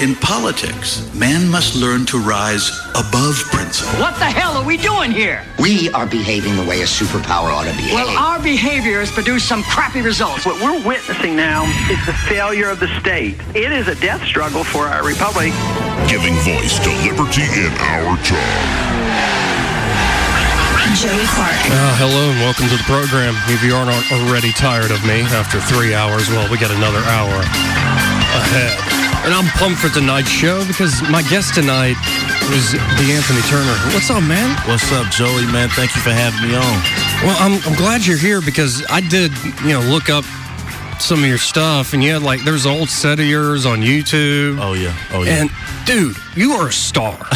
[0.00, 3.98] In politics, man must learn to rise above principle.
[3.98, 5.44] What the hell are we doing here?
[5.58, 7.94] We are behaving the way a superpower ought to behave.
[7.94, 10.46] Well, our behavior has produced some crappy results.
[10.46, 13.42] What we're witnessing now is the failure of the state.
[13.56, 15.50] It is a death struggle for our republic.
[16.06, 19.18] Giving voice to liberty in our time.
[20.94, 21.58] Joey Clark.
[21.74, 23.34] Uh, hello and welcome to the program.
[23.50, 27.42] If you aren't already tired of me after three hours, well, we got another hour
[28.38, 28.87] ahead.
[29.24, 31.96] And I'm pumped for tonight's show because my guest tonight
[32.50, 33.76] was Anthony Turner.
[33.92, 34.56] What's up, man?
[34.66, 35.68] What's up, Joey, man?
[35.70, 36.78] Thank you for having me on.
[37.26, 40.24] Well, I'm, I'm glad you're here because I did, you know, look up
[41.00, 43.80] some of your stuff and you had like, there's an old set of yours on
[43.80, 44.58] YouTube.
[44.60, 44.96] Oh, yeah.
[45.12, 45.42] Oh, yeah.
[45.42, 45.50] And
[45.84, 47.18] dude, you are a star.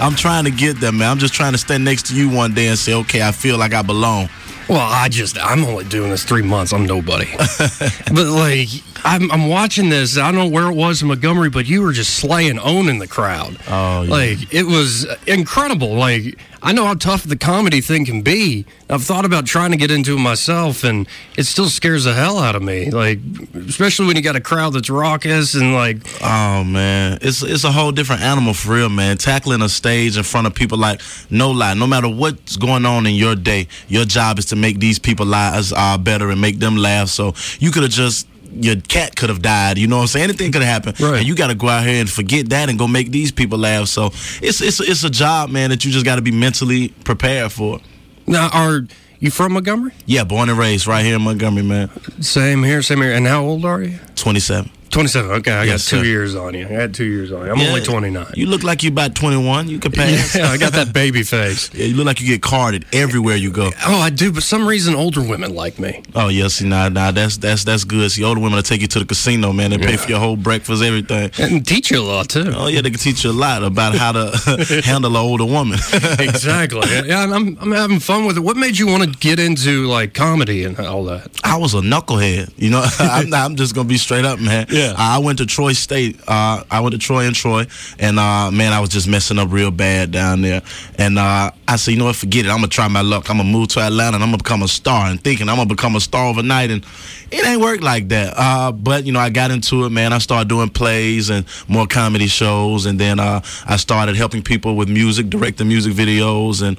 [0.00, 1.10] I'm trying to get there, man.
[1.10, 3.58] I'm just trying to stand next to you one day and say, okay, I feel
[3.58, 4.28] like I belong.
[4.68, 6.72] Well, I just, I'm only doing this three months.
[6.72, 7.28] I'm nobody.
[7.36, 8.68] but like,
[9.04, 10.16] I'm, I'm watching this.
[10.16, 13.08] I don't know where it was in Montgomery, but you were just slaying, owning the
[13.08, 13.56] crowd.
[13.68, 14.10] Oh, yeah.
[14.10, 15.94] Like, it was incredible.
[15.94, 18.64] Like, I know how tough the comedy thing can be.
[18.88, 21.06] I've thought about trying to get into it myself, and
[21.36, 22.90] it still scares the hell out of me.
[22.90, 23.18] Like,
[23.54, 27.72] especially when you got a crowd that's raucous and like, Oh man, it's it's a
[27.72, 29.18] whole different animal for real, man.
[29.18, 33.06] Tackling a stage in front of people like no lie, no matter what's going on
[33.06, 36.60] in your day, your job is to make these people lives uh, better and make
[36.60, 37.08] them laugh.
[37.08, 39.78] So you could have just your cat could have died.
[39.78, 40.24] You know what I'm saying?
[40.24, 41.00] Anything could have happened.
[41.00, 41.18] Right.
[41.18, 43.58] And you got to go out here and forget that and go make these people
[43.58, 43.88] laugh.
[43.88, 44.06] So
[44.42, 47.80] it's it's it's a job, man, that you just got to be mentally prepared for.
[48.26, 48.82] now, are
[49.20, 49.92] you from Montgomery?
[50.06, 51.90] Yeah, born and raised right here in Montgomery, man.
[52.20, 53.12] Same here, same here.
[53.12, 53.98] And how old are you?
[54.16, 54.70] 27.
[54.94, 55.30] 27.
[55.32, 56.04] Okay, I Yes, got two sir.
[56.04, 56.66] years on you.
[56.66, 57.52] I had two years on you.
[57.52, 57.68] I'm Yeah.
[57.68, 58.26] only 29.
[58.36, 59.68] You look like you about 21.
[59.68, 60.34] You can pass.
[60.38, 61.68] Yeah, I got that baby face.
[61.74, 63.72] Yeah, you look like you get carded everywhere you go.
[63.86, 66.00] Oh, I do, but some reason older women like me.
[66.14, 68.08] Oh yeah, see nah, nah, that's that's that's good.
[68.12, 69.70] See, older women will take you to the casino, man.
[69.72, 71.30] They pay for your whole breakfast, everything.
[71.38, 72.52] And teach you a lot too.
[72.54, 75.78] Oh yeah, they can teach you a lot about how to handle an older woman.
[76.20, 76.88] exactly.
[77.08, 78.40] Yeah, and I'm I'm having fun with it.
[78.48, 81.28] What made you want to get into like comedy and all that?
[81.42, 82.84] I was a knucklehead, you know.
[83.00, 84.66] I'm, I'm just gonna be straight up, man.
[84.70, 84.83] Yeah.
[84.96, 86.20] I went to Troy State.
[86.26, 87.66] Uh, I went to Troy and Troy,
[87.98, 90.62] and uh, man, I was just messing up real bad down there.
[90.98, 92.16] And uh, I said, you know what?
[92.16, 92.48] Forget it.
[92.48, 93.30] I'm gonna try my luck.
[93.30, 95.06] I'm gonna move to Atlanta, and I'm gonna become a star.
[95.06, 96.84] And thinking I'm gonna become a star overnight, and
[97.30, 98.34] it ain't work like that.
[98.36, 100.12] Uh, but you know, I got into it, man.
[100.12, 104.76] I started doing plays and more comedy shows, and then uh, I started helping people
[104.76, 106.62] with music, directing music videos.
[106.62, 106.78] And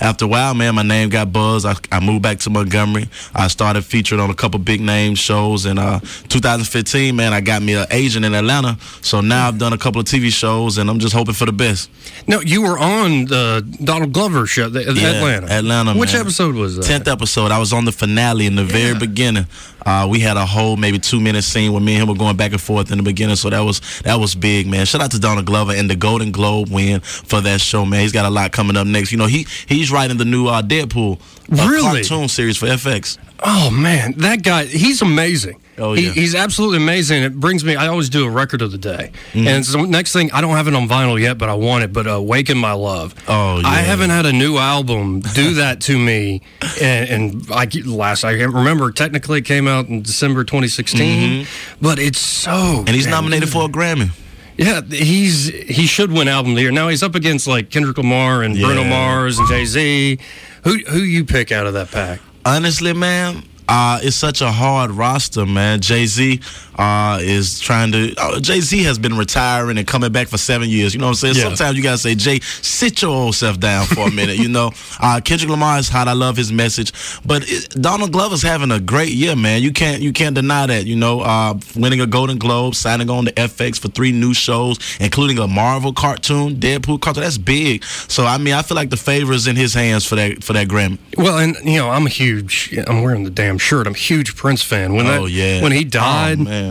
[0.00, 1.66] after a while, man, my name got buzzed.
[1.66, 3.08] I, I moved back to Montgomery.
[3.34, 5.66] I started featured on a couple big name shows.
[5.66, 8.76] In uh, 2015, man, I got me an agent in Atlanta.
[9.02, 11.52] So now I've done a couple of TV shows, and I'm just hoping for the
[11.52, 11.90] best.
[12.28, 15.46] No, you were on the Donald Glover show, the, Yeah, Atlanta.
[15.52, 16.20] Atlanta, Which man.
[16.22, 16.84] episode was that?
[16.84, 17.52] Tenth episode.
[17.52, 19.46] I was on the finale in the very beginning.
[19.84, 22.36] Uh, we had a whole maybe two minute scene where me and him were going
[22.36, 23.36] back and forth in the beginning.
[23.36, 24.84] So that was that was big, man.
[24.84, 28.00] Shout out to Donald Glover and the Golden Globe win for that show, man.
[28.00, 29.12] He's got a lot coming up next.
[29.12, 32.02] You know, he he's writing the new uh, Deadpool uh, Really?
[32.02, 33.16] cartoon series for FX.
[33.44, 35.60] Oh man, that guy, he's amazing.
[35.78, 36.12] Oh, He- yeah.
[36.12, 37.22] he's absolutely amazing.
[37.22, 37.76] It brings me.
[37.76, 39.46] I always do a record of the day, Mm-hmm.
[39.48, 41.92] and so next thing I don't have it on vinyl yet, but I want it.
[41.92, 45.98] But uh, "Awaken My Love." Oh, I haven't had a new album do that to
[45.98, 46.42] me,
[46.80, 48.90] and, and I last I can't remember.
[48.90, 51.46] Technically, it came out in December 2016,
[51.80, 52.50] but it's so.
[52.50, 52.78] Mm-hmm.
[52.86, 53.52] And he's nominated good.
[53.52, 54.10] for a Grammy.
[54.58, 56.70] Yeah, he's he should win album of the year.
[56.72, 60.18] Now he's up against like Kendrick Lamar and Bruno Mars and Jay Z.
[60.64, 62.20] Who who you pick out of that pack?
[62.46, 65.80] Honestly, man, uh, it's such a hard roster, man.
[65.80, 66.40] Jay Z
[66.76, 68.14] uh, is trying to.
[68.16, 70.94] Uh, Jay Z has been retiring and coming back for seven years.
[70.94, 71.36] You know what I'm saying?
[71.36, 71.42] Yeah.
[71.42, 74.36] Sometimes you gotta say, Jay, sit your old self down for a minute.
[74.36, 76.08] You know, uh, Kendrick Lamar is hot.
[76.08, 76.92] I love his message,
[77.24, 79.62] but it, Donald Glover's having a great year, man.
[79.62, 80.86] You can't you can't deny that.
[80.86, 84.78] You know, uh, winning a Golden Globe, signing on to FX for three new shows,
[85.00, 87.22] including a Marvel cartoon, Deadpool cartoon.
[87.22, 87.84] That's big.
[87.84, 90.52] So I mean, I feel like the favor is in his hands for that for
[90.52, 90.98] that Grammy.
[91.16, 92.76] Well, and you know, I'm a huge.
[92.86, 93.86] I'm wearing the damn shirt.
[93.86, 94.94] I'm a huge Prince fan.
[94.94, 96.65] When that, oh yeah, when he died, oh, man.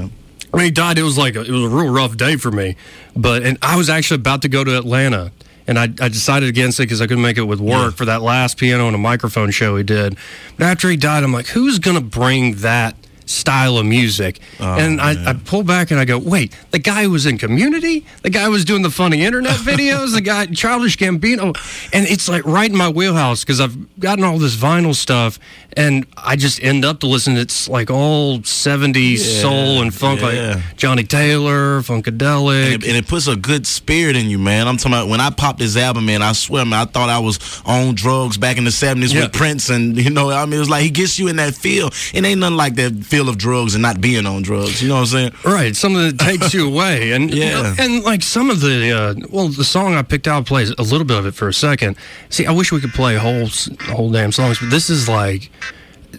[0.56, 2.75] When he died, it was like a, it was a real rough day for me.
[3.16, 5.31] But and I was actually about to go to Atlanta,
[5.68, 7.98] and I, I decided against it because I couldn't make it with work Yeah.
[7.98, 10.18] for that last piano and a microphone show he did.
[10.57, 14.39] But after he died, I'm like, who's gonna bring that style of music.
[14.60, 17.38] Oh, and I, I pull back and I go, wait, the guy who was in
[17.38, 21.56] Community, the guy who was doing the funny internet videos, the guy Childish Gambino,
[21.94, 25.39] and it's like right in my wheelhouse because I've gotten all this vinyl stuff,
[25.77, 27.38] and I just end up to listen.
[27.38, 30.27] It's like all '70s soul and funk, yeah.
[30.56, 32.74] like Johnnie Taylor, Funkadelic.
[32.74, 34.68] and it, and it puts a good spirit in you, man.
[34.68, 36.22] I'm talking about when I popped this album, man.
[36.22, 39.24] I swear, man, I thought I was on drugs back in the '70s Yeah.
[39.24, 41.54] with Prince, and you know, I mean, it was like he gets you in that
[41.56, 41.88] feel.
[42.13, 44.82] It ain't nothing like that feel of drugs and not being on drugs.
[44.82, 45.32] You know what I'm saying?
[45.46, 47.76] Right, something that takes you away, and you know, Yeah.
[47.80, 51.06] and like some of the uh, well, the song I picked out plays a little
[51.06, 51.96] bit of it for a second.
[52.30, 53.48] See, I wish we could play whole
[53.84, 55.50] whole damn songs, but this is like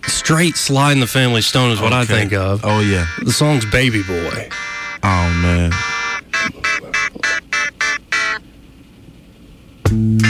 [0.06, 2.62] straight Sly and the Family Stone is what I think of.
[2.64, 3.06] Oh yeah.
[3.22, 4.48] The song's "Baby Boy."
[5.02, 5.72] Oh man.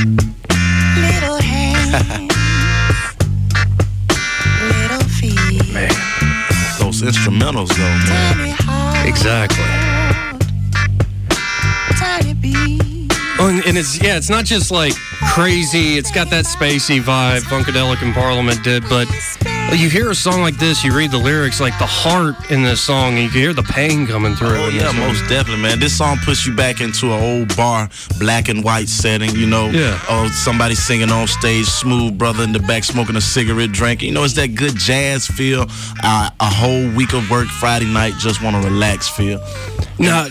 [0.06, 2.04] Little hands,
[4.62, 5.90] little feet, Man,
[6.98, 9.06] Those instrumentals though, man.
[9.06, 9.62] exactly.
[13.38, 14.94] Oh, and, and it's yeah, it's not just like
[15.34, 15.98] crazy.
[15.98, 19.06] It's got that spacey vibe Funkadelic and Parliament did, but
[19.74, 22.80] you hear a song like this, you read the lyrics, like the heart in this
[22.80, 24.56] song, and you can hear the pain coming through.
[24.56, 25.08] Oh yeah, one.
[25.08, 25.78] most definitely, man.
[25.78, 29.34] This song puts you back into an old bar, black and white setting.
[29.36, 30.00] You know, Yeah.
[30.08, 34.08] Oh, somebody singing on stage, smooth brother in the back smoking a cigarette, drinking.
[34.08, 35.66] You know, it's that good jazz feel.
[36.02, 39.40] Uh, a whole week of work, Friday night, just want to relax feel.
[39.98, 40.28] Now,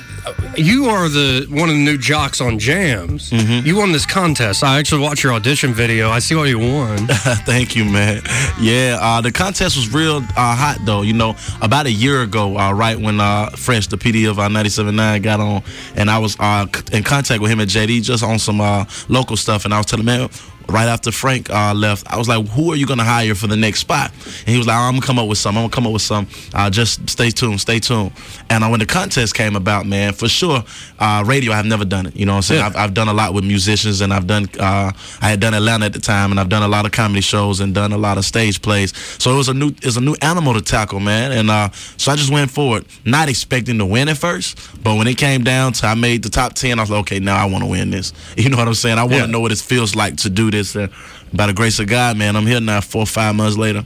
[0.58, 3.32] you are the one of the new jocks on Jams.
[3.32, 3.66] Mm-hmm.
[3.66, 4.64] You won this contest.
[4.64, 6.10] I actually watched your audition video.
[6.10, 7.08] I see what you won.
[7.46, 8.22] Thank you, man.
[8.60, 11.02] Yeah, uh, the contest was real uh, hot though.
[11.02, 14.48] You know, about a year ago, uh, right when uh, Fresh, the PD of uh,
[14.48, 15.64] 97.9, got on,
[15.96, 19.38] and I was uh, in contact with him and JD just on some uh, local
[19.38, 20.30] stuff, and I was telling him, man.
[20.68, 23.56] Right after Frank uh, left, I was like, "Who are you gonna hire for the
[23.56, 25.56] next spot?" And he was like, "I'm gonna come up with some.
[25.58, 26.28] I'm gonna come up with some.
[26.54, 28.12] Uh, just stay tuned, stay tuned."
[28.50, 30.64] And uh, when the contest came about, man, for sure,
[31.00, 31.54] uh, radio.
[31.54, 32.16] I've never done it.
[32.16, 32.62] You know what I'm saying?
[32.62, 32.68] Yeah.
[32.68, 34.48] I've, I've done a lot with musicians, and I've done.
[34.60, 34.92] Uh,
[35.22, 37.60] I had done Atlanta at the time, and I've done a lot of comedy shows
[37.60, 38.92] and done a lot of stage plays.
[39.22, 41.32] So it was a new, it was a new animal to tackle, man.
[41.32, 45.06] And uh, so I just went forward, not expecting to win at first, but when
[45.08, 47.46] it came down to I made the top ten, I was like, okay, now I
[47.46, 48.12] want to win this.
[48.46, 48.98] You know what I'm saying?
[48.98, 49.26] I want to Yeah.
[49.28, 50.55] know what it feels like to do this.
[50.56, 50.88] And uh,
[51.34, 53.86] by the grace of God, man, I'm here now, four or five months later.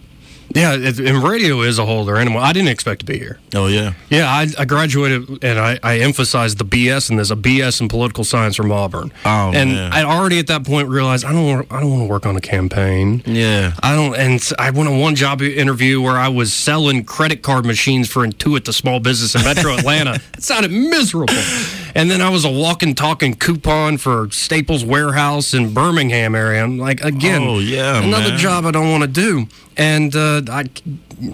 [0.56, 2.40] yeah, it, and radio is a whole other animal.
[2.42, 3.40] I didn't expect to be here.
[3.54, 3.94] Oh yeah.
[4.10, 7.88] Yeah, I, I graduated and I, I emphasized the BS in this, a BS in
[7.88, 9.12] political science from Auburn.
[9.26, 9.94] Oh, and man.
[9.94, 12.36] I already at that point realized I don't want, I don't want to work on
[12.36, 13.22] a campaign.
[13.28, 13.74] Yeah.
[13.84, 17.64] I don't, and I went on one job interview where I was selling credit card
[17.66, 20.20] machines for Intuit, to small business in Metro Atlanta.
[20.36, 21.36] It sounded miserable.
[21.96, 26.64] And then I was a walking, talking coupon for Staples Warehouse in Birmingham area.
[26.64, 28.38] I'm like, again, Oh, yeah, another man.
[28.40, 29.48] job I don't want to do.
[29.76, 30.66] And uh, I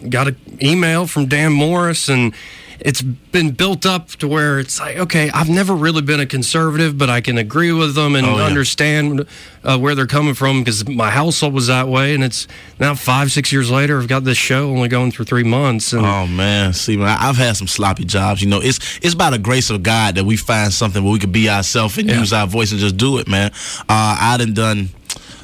[0.10, 2.34] got an email from Dan Morris, and
[2.80, 6.98] it's been built up to where it's like, okay, I've never really been a conservative,
[6.98, 8.44] but I can agree with them and Oh, yeah.
[8.46, 9.26] understand
[9.64, 12.14] uh, where they're coming from because my household was that way.
[12.14, 12.48] And it's
[12.80, 15.94] now five, six years later, I've got this show only going for three months.
[15.94, 18.42] And Oh man, see, man, I've had some sloppy jobs.
[18.42, 21.20] You know, it's it's by the grace of God that we find something where we
[21.20, 22.20] could be ourselves and Yeah.
[22.20, 23.52] use our voice and just do it, man.
[23.90, 24.90] Uh, I done done.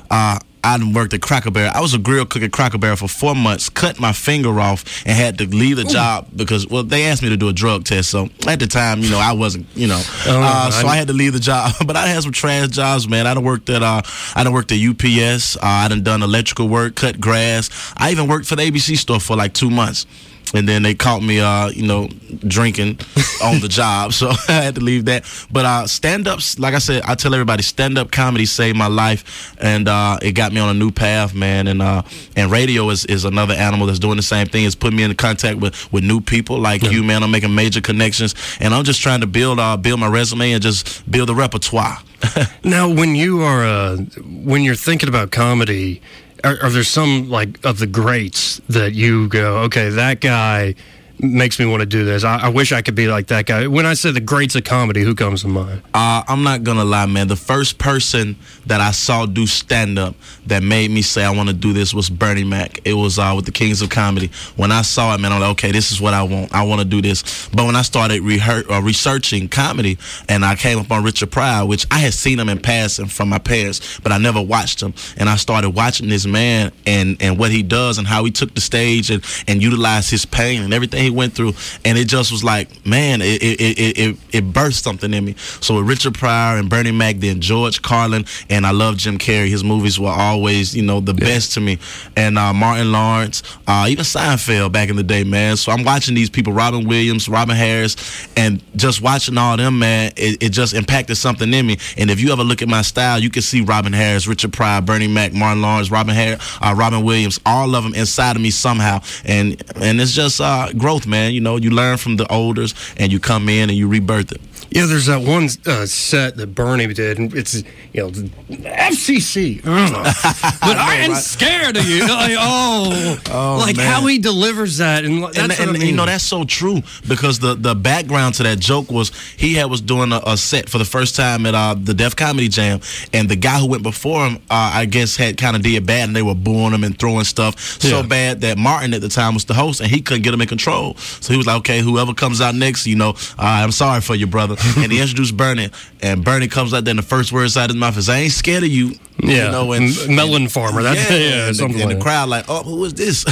[0.09, 1.71] Uh, I done worked at Cracker Barrel.
[1.73, 3.69] I was a grill cook at Cracker Barrel for four months.
[3.69, 7.29] Cut my finger off and had to leave the job because well, they asked me
[7.29, 8.09] to do a drug test.
[8.09, 11.13] So at the time, you know, I wasn't, you know, uh, so I had to
[11.13, 11.73] leave the job.
[11.85, 13.27] but I had some trash jobs, man.
[13.27, 14.01] I done worked at uh,
[14.35, 15.57] I done worked at UPS.
[15.57, 17.69] Uh, I done done electrical work, cut grass.
[17.97, 20.05] I even worked for the ABC store for like two months.
[20.53, 22.09] And then they caught me, uh, you know,
[22.39, 22.99] drinking
[23.43, 25.23] on the job, so I had to leave that.
[25.51, 28.87] But uh, stand ups, like I said, I tell everybody, stand up comedy saved my
[28.87, 31.67] life, and uh, it got me on a new path, man.
[31.67, 32.03] And uh,
[32.35, 34.65] and radio is, is another animal that's doing the same thing.
[34.65, 37.23] It's putting me in contact with, with new people like you, man.
[37.23, 40.61] I'm making major connections, and I'm just trying to build uh, build my resume and
[40.61, 41.97] just build a repertoire.
[42.63, 43.97] Now, when you are uh,
[44.45, 46.01] when you're thinking about comedy,
[46.43, 50.75] are, are there some like of the greats that you go, okay, that guy
[51.21, 52.23] makes me want to do this.
[52.23, 53.67] I, I wish I could be like that guy.
[53.67, 55.81] When I say the greats of comedy, who comes to mind?
[55.93, 57.27] Uh, I'm not gonna lie, man.
[57.27, 58.35] The first person
[58.65, 60.15] that I saw do stand up
[60.47, 62.79] that made me say I want to do this was Bernie Mac.
[62.85, 64.31] It was uh, with the Kings of Comedy.
[64.55, 66.53] When I saw it, man, I'm like, okay, this is what I want.
[66.53, 67.49] I want to do this.
[67.49, 69.97] But when I started reher- uh, researching comedy,
[70.27, 73.29] and I came up on Richard Pryor, which I had seen him in passing from
[73.29, 74.93] my parents, but I never watched him.
[75.17, 78.53] And I started watching this man and and what he does and how he took
[78.55, 81.53] the stage and and utilized his pain and everything he went through,
[81.85, 85.35] and it just was like, man, it it it it, it birthed something in me.
[85.59, 89.49] So with Richard Pryor and Bernie Mac, then George Carlin, and I love Jim Carrey.
[89.49, 91.79] His movies were always, you know, the best to me.
[92.15, 95.57] And uh, Martin Lawrence, uh, even Seinfeld back in the day, man.
[95.57, 97.95] So I'm watching these people, Robin Williams, Robin Harris,
[98.35, 101.77] and just watching all them, man, it, it just impacted something in me.
[101.97, 104.81] And if you ever look at my style, you can see Robin Harris, Richard Pryor,
[104.81, 108.51] Bernie Mac, Martin Lawrence, Robin Harris, uh, Robin Williams, all of them inside of me
[108.51, 109.01] somehow.
[109.25, 110.69] And and it's just uh,
[111.01, 111.33] growth, man.
[111.33, 114.41] You know, you learn from the olders, and you come in and you rebirth it.
[114.73, 117.55] Yeah, there's that one uh, set that Bernie did, and it's
[117.91, 122.01] you know FCC, but I, am scared of you.
[122.11, 123.85] Like, oh, Oh, like man.
[123.85, 125.81] how he delivers that, and that's and, and I mean.
[125.81, 129.69] you know that's so true because the the background to that joke was he had
[129.69, 132.79] was doing a, a set for the first time at uh, the Def Comedy Jam,
[133.13, 136.07] and the guy who went before him, uh, I guess, had kind of did bad,
[136.07, 139.33] and they were booing him and throwing stuff so bad that Martin at the time
[139.33, 140.95] was the host, and he couldn't get him in control.
[140.95, 144.15] So he was like, okay, whoever comes out next, you know, uh, I'm sorry for
[144.15, 144.55] you, brother.
[144.77, 145.69] And he introduced Bernie,
[146.01, 148.19] and Bernie comes out there, and the first words out of his mouth is, "I
[148.19, 150.81] ain't scared of you." Yeah, you know, and, melon farmer.
[150.83, 153.25] That's yeah, yeah, and, the, something and the crowd like, oh, who is this?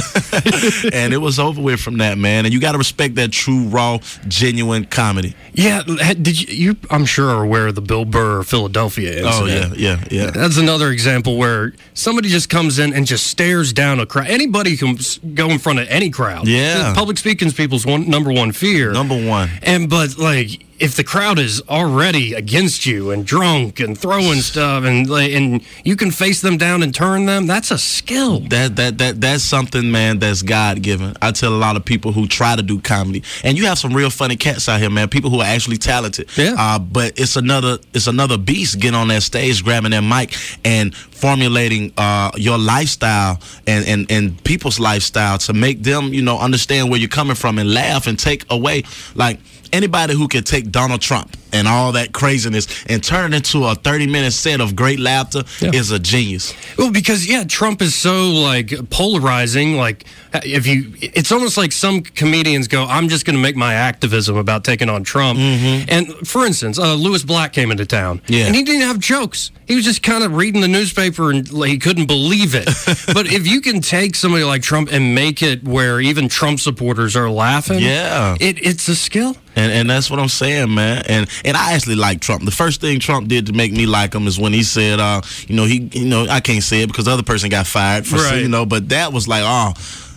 [0.92, 2.44] and it was over with from that, man.
[2.44, 5.34] And you got to respect that true, raw, genuine comedy.
[5.52, 6.76] Yeah, did you, you?
[6.90, 10.30] I'm sure are aware of the Bill Burr Philadelphia Oh yeah, yeah, yeah.
[10.30, 14.28] That's another example where somebody just comes in and just stares down a crowd.
[14.28, 14.96] Anybody can
[15.34, 16.46] go in front of any crowd.
[16.46, 16.94] Yeah.
[16.94, 18.92] public speaking's people's one number one fear.
[18.92, 19.50] Number one.
[19.62, 24.84] And but like if the crowd is already against you and drunk and throwing stuff
[24.84, 28.40] and like, and you can face them down and turn them, that's a skill.
[28.40, 30.18] That that that that's something, man.
[30.18, 31.14] That's God given.
[31.22, 33.94] I tell a lot of people who try to do comedy, and you have some
[33.94, 35.08] real funny cats out here, man.
[35.08, 36.28] People who are actually talented.
[36.36, 36.54] Yeah.
[36.58, 40.34] Uh, but it's another it's another beast getting on that stage, grabbing that mic,
[40.64, 46.38] and formulating uh, your lifestyle and, and and people's lifestyle to make them, you know,
[46.38, 48.82] understand where you're coming from and laugh and take away
[49.14, 49.38] like
[49.72, 53.74] anybody who can take Donald Trump and all that craziness and turn it into a
[53.74, 55.70] 30 minute set of great laughter Yeah.
[55.74, 56.54] is a genius.
[56.76, 59.76] Well, because yeah, Trump is so like polarizing.
[59.76, 63.74] Like if you, it's almost like some comedians go, "I'm just going to make my
[63.74, 68.32] activism about taking on Trump." And for instance, uh, Lewis Black came into town, Mm-hmm.
[68.32, 68.46] Yeah.
[68.46, 69.50] and he didn't have jokes.
[69.66, 72.64] He was just kind of reading the newspaper and like, he couldn't believe it.
[73.14, 77.14] but if you can take somebody like Trump and make it where even Trump supporters
[77.14, 78.36] are laughing, Yeah.
[78.40, 79.36] it, it's a skill.
[79.56, 81.02] And and that's what I'm saying, man.
[81.08, 82.44] And and I actually like Trump.
[82.44, 85.20] The first thing Trump did to make me like him is when he said, uh,
[85.48, 88.06] you know, he you know, I can't say it because the other person got fired
[88.06, 88.42] for Right.
[88.42, 89.72] you know, but that was like, oh,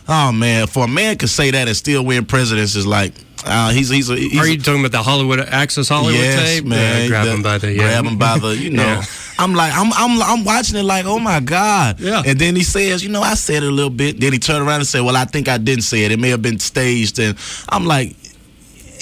[0.08, 3.14] oh man, for a man to say that and still win presidents is like
[3.46, 6.42] uh, he's he's a he's Are a- you talking about the Hollywood Access Hollywood yes,
[6.60, 6.66] tape?
[6.66, 7.02] man.
[7.04, 7.78] Yeah, grab The- him by the yeah.
[7.78, 8.84] grab him by the, you know.
[8.84, 9.04] Yeah.
[9.40, 12.00] I'm like, I'm, I'm, I'm watching it like, oh my god.
[12.00, 12.22] Yeah.
[12.26, 14.20] And then he says, you know, I said it a little bit.
[14.20, 16.12] Then he turned around and said, well, I think I didn't say it.
[16.12, 17.18] It may have been staged.
[17.20, 17.36] And
[17.68, 18.16] I'm like,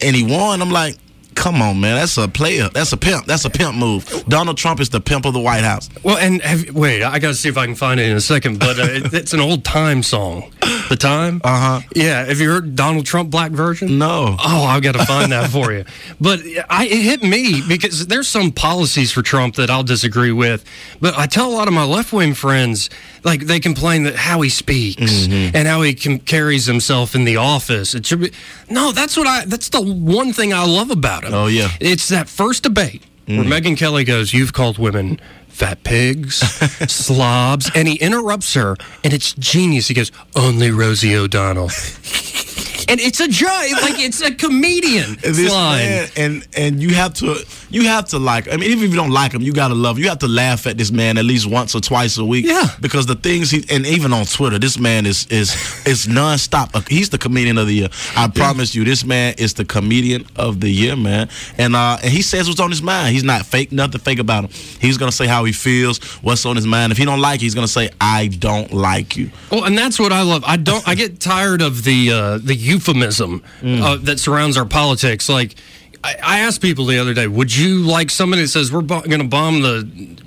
[0.02, 0.62] and he won.
[0.62, 0.96] I'm like.
[1.36, 1.96] Come on, man.
[1.96, 2.70] That's a player.
[2.70, 3.26] That's a pimp.
[3.26, 4.26] That's a pimp move.
[4.28, 5.90] Donald Trump is the pimp of the White House.
[6.04, 8.22] Well, and have, wait, I got to see if I can find it in a
[8.22, 8.60] second.
[8.60, 10.52] But uh, it, it's an old time song.
[10.90, 11.42] The time.
[11.44, 11.88] Uh huh.
[11.96, 12.26] Yeah.
[12.26, 13.98] Have you heard Donald Trump black version?
[13.98, 14.36] No.
[14.44, 15.86] Oh, I've got to find that for you.
[16.20, 20.66] But I, it hit me because there's some policies for Trump that I'll disagree with.
[21.00, 22.90] But I tell a lot of my left wing friends,
[23.24, 25.56] like they complain that how he speaks Mm-hmm.
[25.56, 27.94] and how he com- carries himself in the office.
[27.96, 28.32] It should be
[28.70, 28.92] no.
[28.92, 29.46] That's what I.
[29.46, 31.34] That's the one thing I love about him.
[31.34, 31.70] Oh, yeah.
[31.80, 35.20] It's that first debate where Megyn Kelly goes, "You've called women."
[35.52, 36.38] Fat pigs,
[36.92, 39.90] slobs, and he interrupts her, and it's genius.
[39.90, 41.70] He goes, "Only Rosie O'Donnell,"
[42.90, 43.50] and it's a joke,
[43.82, 45.78] like it's a comedian this line.
[45.80, 47.36] man, and and you have to
[47.70, 48.48] you have to like.
[48.52, 49.98] I mean, even if you don't like him, you gotta love.
[49.98, 50.04] him.
[50.04, 52.46] You have to laugh at this man at least once or twice a week.
[52.46, 52.68] Yeah.
[52.82, 55.52] Because the things he and even on Twitter, this man is is
[55.86, 56.76] is nonstop.
[56.76, 57.90] Uh, He's the comedian of the year.
[58.18, 61.30] I promise you, this man is the comedian of the year, man.
[61.58, 63.14] And uh, and he says what's on his mind.
[63.14, 63.72] He's not fake.
[63.72, 64.52] Nothing fake about him.
[64.80, 66.92] He's gonna say how he feels, what's on his mind.
[66.92, 70.00] If he don't like, it, he's gonna say, "I don't like you." Well, and that's
[70.00, 70.44] what I love.
[70.46, 70.86] I don't.
[70.88, 75.30] I get tired of the uh, the euphemism uh, that surrounds our politics.
[75.30, 75.56] Like,
[76.04, 79.02] I, I asked people the other day, would you like somebody that says we're bo-
[79.02, 80.18] going to bomb the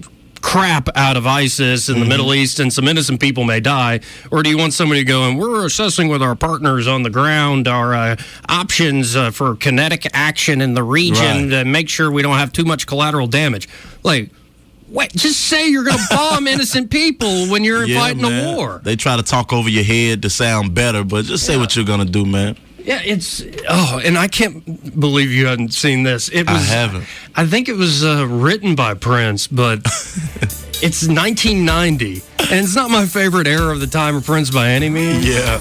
[0.41, 4.43] crap out of ISIS in the Middle East and some innocent people may die, or
[4.43, 5.39] do you want somebody going?
[5.39, 8.17] We're assessing with our partners on the ground our uh,
[8.49, 11.51] options uh, for kinetic action in the region Right.
[11.51, 13.69] to make sure we don't have too much collateral damage.
[14.03, 14.31] Like.
[14.95, 18.55] Wait, just say you're going to bomb innocent people when you're Yeah, fighting man.
[18.55, 18.81] a war.
[18.85, 21.85] They try to talk over your head to sound better, but just say what you're
[21.85, 22.57] gonna do, man.
[22.79, 24.63] Yeah, it's oh, and I can't
[25.01, 26.29] believe you hadn't seen this.
[26.29, 27.07] It I was haven't.
[27.35, 29.79] I think it was uh, written by Prince, but
[30.83, 34.89] it's 1990, and it's not my favorite era of the time of Prince by any
[34.91, 35.27] means.
[35.27, 35.59] Yeah.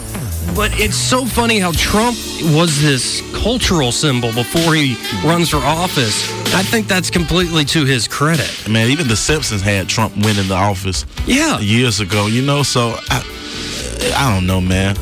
[0.56, 2.16] But it's so funny how Trump
[2.56, 4.96] was this cultural symbol before he
[5.26, 6.30] runs for office.
[6.54, 8.50] I think that's completely to his credit.
[8.70, 11.60] Man, even The Simpsons had Trump winning the office Yeah.
[11.60, 12.64] years ago, you know?
[12.64, 14.96] So I, I don't know, man.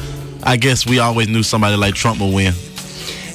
[0.43, 2.53] I guess we always knew somebody like Trump would win.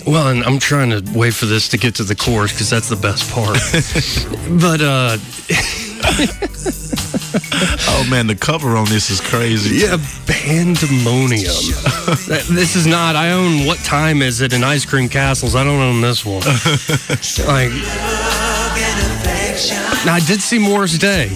[0.07, 2.89] Well, and I'm trying to wait for this to get to the chorus because that's
[2.89, 3.59] the best part.
[4.61, 5.19] but uh,
[7.89, 9.77] Oh, man, the cover on this is crazy.
[9.77, 9.97] yeah,
[10.27, 11.53] pandemonium.
[12.27, 13.17] This is not.
[13.17, 13.67] I own.
[13.67, 15.55] What time is it in Ice Cream Castles?
[15.55, 16.41] I don't own this one.
[17.47, 17.71] like,
[20.05, 21.31] now I did see Morris Day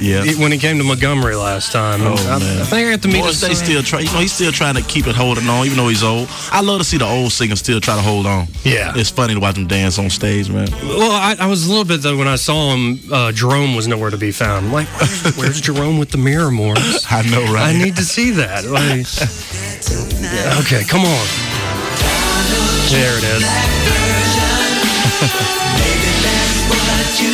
[0.00, 0.24] Yeah.
[0.24, 2.02] it- when he came to Montgomery last time.
[2.02, 2.60] Oh, I, man.
[2.60, 4.00] I think I got to meet Morris his Day still try.
[4.00, 6.28] You know, he's still trying to keep it holding on, even though he's old.
[6.52, 8.46] I love to see the old singers still try to hold on.
[8.64, 8.92] Yeah.
[8.96, 10.68] it's funny to watch them dance on stage, man.
[10.82, 13.00] Well, I, I was a little bit though when I saw him.
[13.10, 14.66] Uh, Jerome was nowhere to be found.
[14.66, 17.04] I'm like, where's, where's Jerome with the mirror, Morris?
[17.10, 17.74] I know, right?
[17.74, 18.64] I need to see that.
[18.64, 19.06] Like,
[20.20, 21.26] yeah, okay, come on.
[22.90, 23.42] There it is.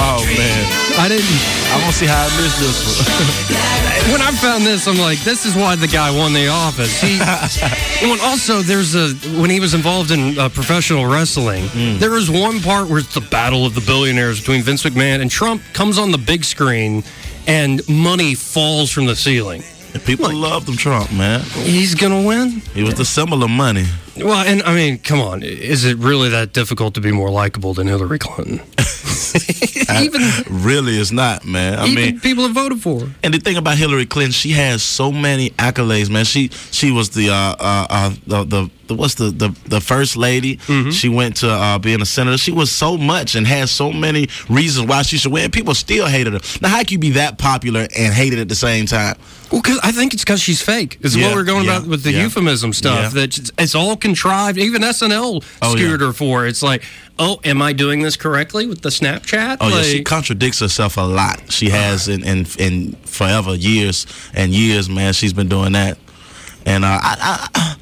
[0.00, 0.64] Oh man,
[0.98, 1.26] I didn't.
[1.70, 3.54] I want to see how I missed this one.
[4.12, 6.98] When I found this, I'm like, this is why the guy won the office.
[7.00, 7.18] He,
[8.10, 9.08] and also, there's a
[9.38, 11.98] when he was involved in uh, professional wrestling, Hmm.
[11.98, 15.30] there was one part where it's the battle of the billionaires between Vince McMahon and
[15.30, 17.04] Trump comes on the big screen,
[17.46, 19.62] and money falls from the ceiling.
[20.04, 21.40] People love them Trump, man.
[21.40, 22.62] He's gonna win.
[22.74, 23.86] He was the symbol of money.
[24.16, 27.74] Well, and I mean, come on, is it really that difficult to be more likable
[27.74, 28.60] than Hillary Clinton?
[30.00, 31.78] even Really, it's not, man.
[31.78, 33.12] I mean, people have voted for her.
[33.22, 36.24] And the thing about Hillary Clinton, she has so many accolades, man.
[36.24, 40.16] She she was the uh uh, uh the, the the what's the the, the first
[40.16, 40.56] lady.
[40.56, 40.90] Mm-hmm.
[40.90, 42.38] She went to uh, being a senator.
[42.38, 45.50] She was so much and had so many reasons why she should win.
[45.50, 46.40] People still hated her.
[46.60, 49.16] Now, how can you be that popular and hated at the same time?
[49.52, 50.98] Well, cause I think it's because she's fake.
[51.02, 52.22] Is Yeah, what we're going yeah, about with the yeah.
[52.22, 53.14] euphemism stuff.
[53.14, 54.58] That it's, it's all contrived.
[54.58, 56.46] Even SNL Oh, skewered her for.
[56.46, 56.82] It's like,
[57.18, 59.58] oh, am I doing this correctly with the Snapchat?
[59.60, 61.50] Oh yeah, she contradicts herself a lot.
[61.50, 65.14] She has in in, in forever years and years, man.
[65.14, 65.96] She's been doing that,
[66.66, 67.76] and uh, I, I,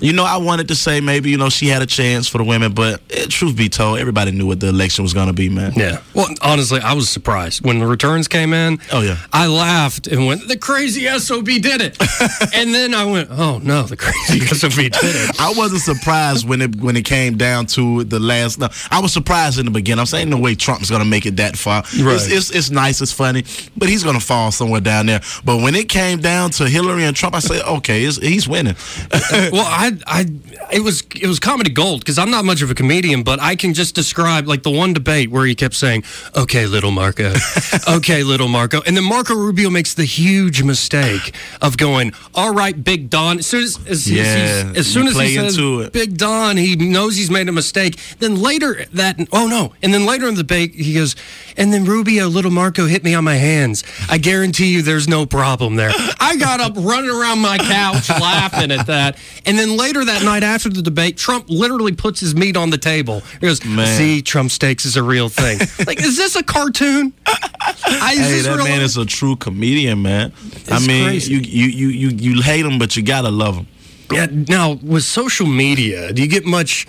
[0.00, 2.44] you know, I wanted to say maybe you know she had a chance for the
[2.44, 5.48] women, but eh, truth be told, everybody knew what the election was going to be,
[5.48, 5.72] man.
[5.74, 6.02] Yeah.
[6.14, 8.78] Well, honestly, I was surprised when the returns came in.
[8.92, 9.18] Oh, yeah.
[9.32, 11.96] I laughed and went, "The crazy sob did it,"
[12.54, 16.62] and then I went, "Oh no, the crazy sob did it." I wasn't surprised when
[16.62, 18.58] it when it came down to the last.
[18.58, 20.00] No, I was surprised in the beginning.
[20.00, 21.82] I'm saying no way Trump's gonna make it that far.
[21.98, 22.14] Right.
[22.14, 23.44] It's, it's it's nice, it's funny,
[23.76, 25.20] but he's gonna fall somewhere down there.
[25.44, 28.76] But when it came down to Hillary and Trump, I said, okay, it's, he's winning.
[29.52, 30.26] well, I, I,
[30.72, 33.56] it was, it was comedy gold because I'm not much of a comedian, but I
[33.56, 36.04] can just describe like the one debate where he kept saying,
[36.36, 37.32] "Okay, little Marco,
[37.88, 42.82] okay, little Marco," and then Marco Rubio makes the huge mistake of going, "All right,
[42.82, 45.90] Big Don." As soon as, as, Yeah, as, as, soon as he says.
[45.90, 47.98] Big Don, he knows he's made a mistake.
[48.18, 51.16] Then later that, oh no, and then later in the debate he goes,
[51.56, 53.84] and then Rubio, little Marco hit me on my hands.
[54.08, 55.92] I guarantee you, there's no problem there.
[56.20, 59.16] I got up running around my couch laughing at that.
[59.44, 62.78] And then later that night after the debate, Trump literally puts his meat on the
[62.78, 63.20] table.
[63.40, 63.86] He goes, Man.
[63.98, 67.12] "See, Trump steaks is a real thing." like, is this a cartoon?
[67.26, 68.82] I, Hey, that man life?
[68.82, 70.32] is a true comedian, man.
[70.70, 71.34] I mean, crazy.
[71.34, 73.66] you, you you you you hate him, but you gotta love him.
[74.10, 76.86] Yeah, now with social media, do you get much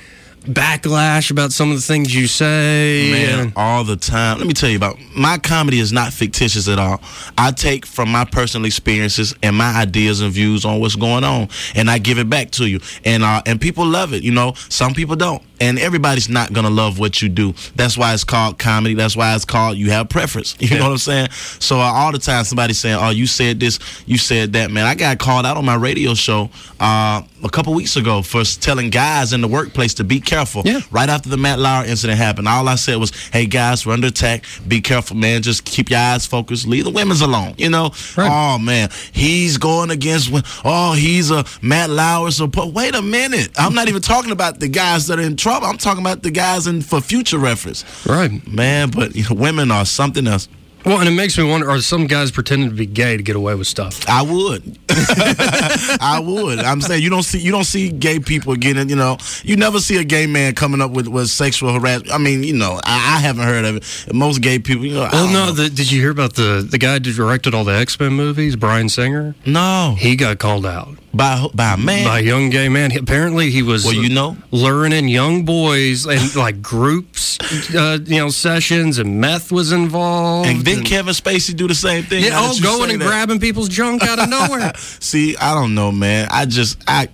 [0.47, 3.09] backlash about some of the things you say?
[3.11, 4.37] Man, all the time.
[4.37, 7.01] Let me tell you about my comedy is not fictitious at all.
[7.37, 11.49] I take from my personal experiences and my ideas and views on what's going on,
[11.75, 12.79] and I give it back to you.
[13.05, 14.23] And uh, and people love it.
[14.23, 17.53] You know, some people don't, and everybody's not gonna love what you do.
[17.75, 18.93] That's why it's called comedy.
[18.95, 20.55] That's why it's called you have preference.
[20.67, 21.29] You know what I'm saying?
[21.31, 24.85] So uh, all the time, somebody's saying, "Oh, you said this, you said that." Man,
[24.85, 28.89] I got called out on my radio show uh, a couple weeks ago for telling
[28.89, 30.63] guys in the workplace to be careful.
[30.65, 30.81] Yeah.
[30.91, 34.07] Right after the Matt Lauer incident happened, all I said was, "Hey guys, we're under
[34.07, 34.43] attack.
[34.67, 35.41] Be careful, man.
[35.41, 36.67] Just keep your eyes focused.
[36.67, 37.91] Leave the women's alone." You know?
[38.15, 38.29] Right.
[38.31, 40.31] Oh man, he's going against.
[40.65, 42.73] Oh, he's a Matt Lauer support.
[42.73, 43.49] Wait a minute.
[43.57, 45.67] I'm not even talking about the guys that are in trouble.
[45.67, 47.85] I'm talking about the guys in for future reference.
[48.05, 48.45] Right.
[48.47, 50.47] Man, but you know, women are something else.
[50.87, 53.35] Well, and it makes me wonder: Are some guys pretending to be gay to get
[53.35, 54.07] away with stuff?
[54.07, 54.79] I would.
[54.89, 56.59] I would.
[56.59, 58.89] I'm saying you don't see you don't see gay people getting.
[58.89, 62.13] You know, you never see a gay man coming up with, with sexual harassment.
[62.13, 64.13] I mean, you know, I, I haven't heard of it.
[64.13, 65.03] Most gay people, you know.
[65.03, 65.45] I Well, don't no.
[65.47, 65.51] know.
[65.51, 68.55] The, did you hear about the the guy who directed all the X Men movies,
[68.55, 69.35] Bryan Singer?
[69.45, 69.95] no.
[69.97, 72.05] He got called out by by a man.
[72.05, 72.95] by a young gay man.
[72.95, 74.37] Apparently, he was Well, you know.
[74.51, 77.37] luring young boys and like groups,
[77.75, 80.47] uh, you know, sessions, and meth was involved.
[80.49, 82.23] and then Kevin Spacey do the same thing.
[82.23, 83.07] yeah, you going and that.
[83.07, 84.71] grabbing people's junk out of nowhere.
[84.77, 86.27] See, I don't know, man.
[86.31, 87.09] I just I.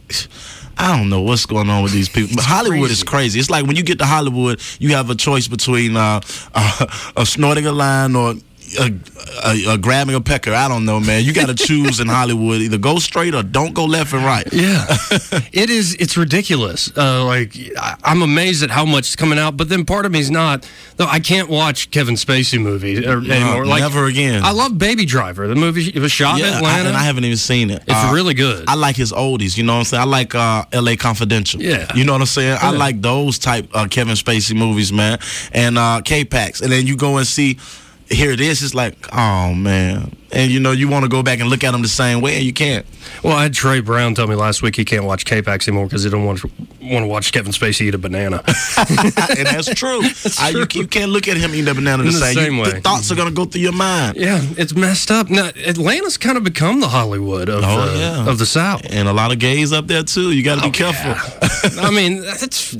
[0.75, 2.35] I don't know what's going on with these people.
[2.35, 3.39] But Hollywood is crazy.
[3.39, 6.19] It's like when you get to Hollywood, you have a choice between uh,
[6.55, 8.33] uh, uh, snorting a line or
[8.79, 8.89] uh,
[9.43, 10.53] uh, uh, grabbing a pecker.
[10.53, 11.23] I don't know, man.
[11.23, 12.61] You got to choose in Hollywood.
[12.61, 14.47] Either go straight or don't go left and right.
[14.51, 14.85] Yeah,
[15.51, 15.95] it is.
[15.95, 16.91] It's ridiculous.
[16.95, 20.11] Uh, like I, I'm amazed at how much is coming out, but then part of
[20.11, 20.69] me's not.
[20.97, 23.65] Though I can't watch Kevin Spacey movies or, anymore.
[23.65, 24.43] Like never again.
[24.43, 25.47] I love Baby Driver.
[25.47, 26.87] The movie it was shot in Yeah, I, Atlanta.
[26.89, 27.81] and I haven't even seen it.
[27.87, 28.65] It's Uh, really good.
[28.67, 29.57] I like his oldies.
[29.57, 30.01] You know what I'm saying?
[30.01, 30.95] I like uh, L.A.
[30.95, 31.61] Confidential.
[31.61, 31.91] Yeah.
[31.95, 32.57] You know what I'm saying?
[32.61, 35.19] I like those type uh, Kevin Spacey movies, man.
[35.51, 36.61] And uh, K-Pax.
[36.61, 37.57] And then you go and see.
[38.09, 38.61] Here it is.
[38.61, 41.71] It's like, oh man, and you know you want to go back and look at
[41.71, 42.85] them the same way, and you can't.
[43.23, 46.03] well, I had Trey Brown tell me last week he can't watch K-Pax anymore because
[46.03, 48.43] he don't want to, want to watch Kevin Spacey eat a banana.
[48.77, 50.01] and that's true.
[50.39, 52.35] I, you, you can't look at him eat a banana the, the same.
[52.35, 52.71] same You- way.
[52.73, 54.17] The thoughts are gonna go through your mind.
[54.17, 55.29] yeah, it's messed up.
[55.29, 58.29] Now Atlanta's kind of become the Hollywood of Oh, the, yeah.
[58.29, 58.81] of the South.
[58.89, 60.31] And a lot of gays up there too.
[60.31, 61.79] You got to be Oh, careful.
[61.81, 62.75] I mean, that's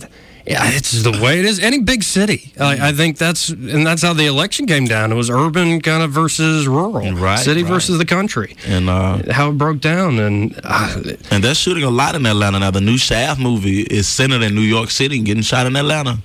[0.45, 1.60] yeah, it's the way it is.
[1.60, 5.12] Any big city, I, I think that's and that's how the election came down.
[5.12, 7.69] It was urban kind of versus rural, Right, City right.
[7.73, 8.56] versus the country.
[8.67, 11.01] And uh, How it broke down, and uh,
[11.32, 12.71] and they're shooting a lot in Atlanta now.
[12.71, 16.17] The new Shaft movie is centered in New York City and getting shot in Atlanta.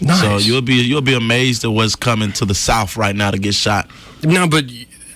[0.00, 0.20] nice.
[0.20, 3.38] So you'll be you'll be amazed at what's coming to the South right now to
[3.38, 3.88] get shot.
[4.22, 4.64] No, but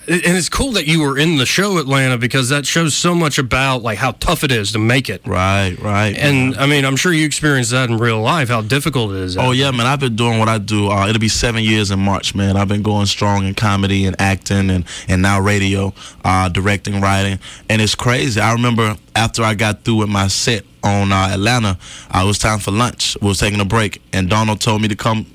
[0.09, 3.37] and it's cool that you were in the show Atlanta because that shows so much
[3.37, 5.21] about like how tough it is to make it.
[5.25, 6.17] Right, right.
[6.17, 9.37] And I mean, I'm sure you experienced that in real life, how difficult it is.
[9.37, 9.85] Oh yeah, man!
[9.85, 10.89] I've been doing what I do.
[10.89, 12.57] Uh, it'll be seven years in March, man.
[12.57, 15.93] I've been going strong in comedy and acting, and and now radio,
[16.25, 17.37] uh, directing, writing,
[17.69, 18.41] and it's crazy.
[18.41, 21.77] I remember after I got through with my set on uh, Atlanta,
[22.15, 23.15] uh, it was time for lunch.
[23.21, 25.27] We was taking a break, and Donald told me to come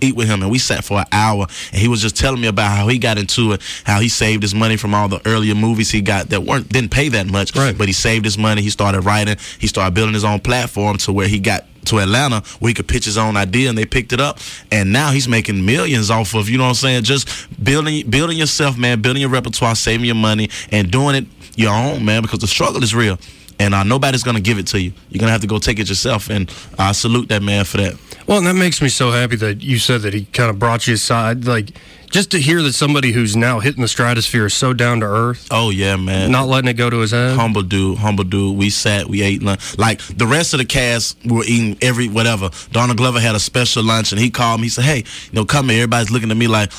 [0.00, 2.46] eat with him and we sat for an hour and he was just telling me
[2.48, 5.54] about how he got into it how he saved his money from all the earlier
[5.54, 7.76] movies he got that weren't didn't pay that much Right.
[7.76, 11.12] but he saved his money he started writing he started building his own platform to
[11.12, 14.12] where he got to Atlanta where he could pitch his own idea and they picked
[14.12, 14.38] it up
[14.70, 17.28] and now he's making millions off of you know what I'm saying just
[17.62, 22.04] building building yourself man building your repertoire saving your money and doing it your own
[22.04, 23.18] man because the struggle is real
[23.58, 25.88] and uh, nobody's gonna give it to you you're gonna have to go take it
[25.88, 27.94] yourself and I salute that man for that
[28.26, 30.86] Well, and that makes me so happy that you said that he kind of brought
[30.86, 31.44] you aside.
[31.44, 31.70] Like,
[32.10, 35.48] just to hear that somebody who's now hitting the stratosphere is so down to earth,
[35.50, 37.34] oh yeah man not letting it go to his head.
[37.36, 38.56] humble dude, humble dude.
[38.56, 39.78] We sat, we ate lunch.
[39.78, 42.50] Like the rest of the cast were eating every whatever.
[42.70, 44.66] Donald Glover had a special lunch, and he called me.
[44.66, 46.70] He said, "Hey, you know, come here." Everybody's looking at me like.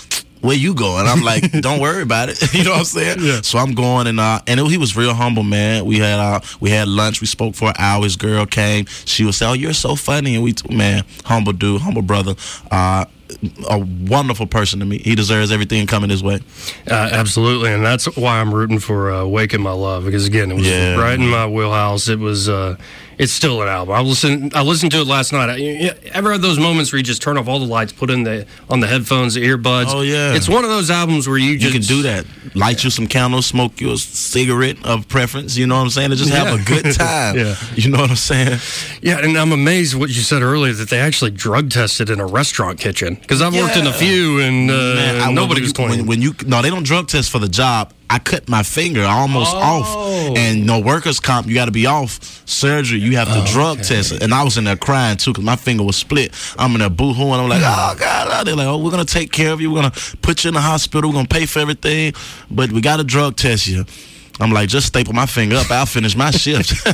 [0.44, 1.08] Where you going?
[1.08, 2.54] I'm like, don't worry about it.
[2.54, 3.18] you know what I'm saying?
[3.22, 3.40] Yeah.
[3.42, 5.86] So I'm going, and uh, and it, he was real humble, man.
[5.86, 7.22] We had uh, we had lunch.
[7.22, 8.04] We spoke for an hour.
[8.04, 8.86] His girl came.
[9.06, 12.36] She was saying, "Oh, you're so funny," and we, man, humble dude, humble brother.
[12.70, 13.06] Uh,
[13.70, 15.00] a wonderful person to me.
[15.00, 16.40] He deserves everything coming his way.
[16.90, 20.56] Uh, absolutely, and that's why I'm rooting for uh, "Awaken My Love" because again, it
[20.56, 22.10] was Yeah, right in my wheelhouse.
[22.10, 22.76] It was, uh,
[23.18, 23.94] it's still an album.
[23.96, 25.50] I listened, I listened to it last night.
[25.50, 28.24] I, ever had those moments where you just turn off all the lights, put in
[28.24, 29.86] the on the headphones, the earbuds?
[29.94, 30.34] Oh, yeah.
[30.36, 32.26] it's one of those albums where you You just can do that.
[32.56, 35.58] Light you some candles, smoke you a cigarette of preference.
[35.58, 36.12] You know what I'm saying?
[36.12, 36.62] And just have Yeah.
[36.62, 37.38] a good time.
[37.38, 37.56] Yeah.
[37.76, 38.60] You know what I'm saying?
[39.02, 42.26] Yeah, and I'm amazed what you said earlier that they actually drug tested in a
[42.26, 45.90] restaurant kitchen because I've worked in a few and uh, Man, nobody was clean.
[45.90, 47.94] When, when you no, they don't drug test for the job.
[48.14, 49.58] I cut my finger almost Oh.
[49.58, 51.48] off, and no workers comp.
[51.48, 53.00] You got to be off surgery.
[53.00, 55.44] You have to oh, drug test it, and I was in there crying too because
[55.44, 56.32] my finger was split.
[56.60, 57.40] I'm in there boohooing.
[57.40, 58.28] I'm like, oh god.
[58.30, 58.44] Oh.
[58.44, 59.72] They're like, oh, we're gonna take care of you.
[59.72, 61.10] We're gonna put you in the hospital.
[61.10, 62.14] We're gonna pay for everything,
[62.52, 63.84] but we got to drug test you.
[64.40, 65.70] I'm like, just staple my finger up.
[65.72, 66.74] I'll finish my shift.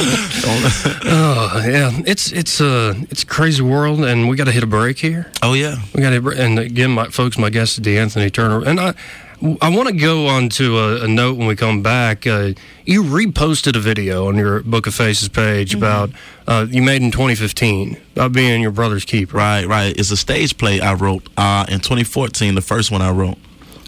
[0.00, 4.66] oh, yeah, it's it's a it's a crazy world, and we got to hit a
[4.66, 5.30] break here.
[5.42, 5.76] oh yeah.
[5.94, 8.94] We got to, and again, my folks, my guest is De'Anthony Turner, and I,
[9.40, 12.26] I want to go on to a, a note when we come back.
[12.26, 15.78] Uh, you reposted a video on your Book of Faces page Mm-hmm.
[15.78, 16.10] about
[16.46, 19.36] uh, you made in 2015 about being your brother's keeper.
[19.36, 19.96] Right, right.
[19.96, 23.38] It's a stage play I wrote uh, in 2014, the first one I wrote.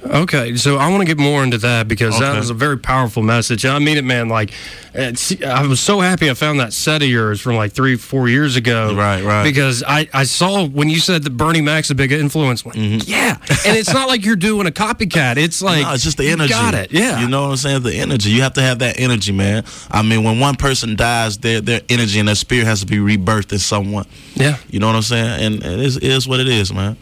[0.02, 3.22] Okay, so I want to get more into that because that was a very powerful
[3.22, 3.64] message.
[3.66, 4.28] I mean it, man.
[4.28, 4.52] Like,
[4.94, 8.56] I was so happy I found that set of yours from like three, four years
[8.56, 8.94] ago.
[8.94, 9.44] Right, right.
[9.44, 12.64] Because I, I saw when you said that Bernie Mac's a big influence.
[12.64, 13.36] Like, yeah,
[13.66, 15.36] and it's not like you're doing a copycat.
[15.36, 15.88] It's like Mm-hmm.
[15.88, 16.50] no, it's just the you energy.
[16.50, 16.92] Got it?
[16.92, 17.20] Yeah.
[17.20, 17.82] You know what I'm saying?
[17.82, 18.30] The energy.
[18.30, 19.64] You have to have that energy, man.
[19.90, 22.96] I mean, when one person dies, their their energy and their spirit has to be
[22.98, 24.06] rebirthed in someone.
[24.34, 24.56] Yeah.
[24.68, 25.44] You know what I'm saying?
[25.44, 26.96] And, and it is, it is what it is, man.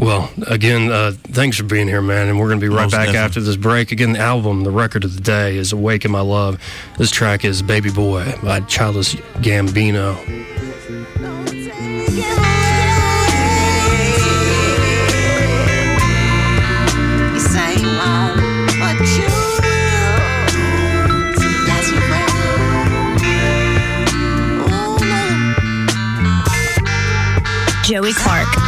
[0.00, 2.28] Well, again, uh, thanks for being here, man.
[2.28, 3.18] And we're going to be right Most back definitely.
[3.18, 3.92] after this break.
[3.92, 6.58] Again, the album, the record of the day is Awaken My Love.
[6.96, 10.16] This track is Baby Boy by Childish Gambino.
[27.84, 28.59] Joey say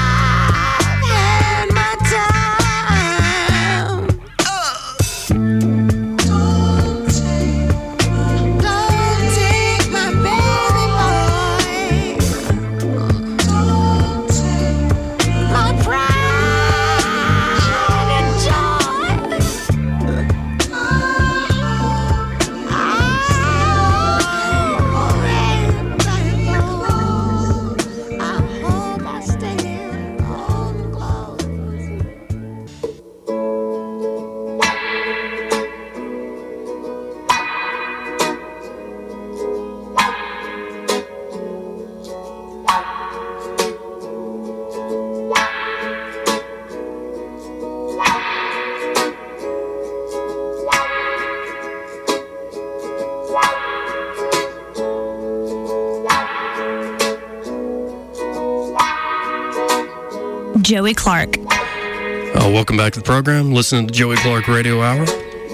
[60.92, 61.38] Joey Clark.
[61.48, 63.52] Uh, welcome back to the program.
[63.52, 65.06] Listening to Joey Clark Radio Hour.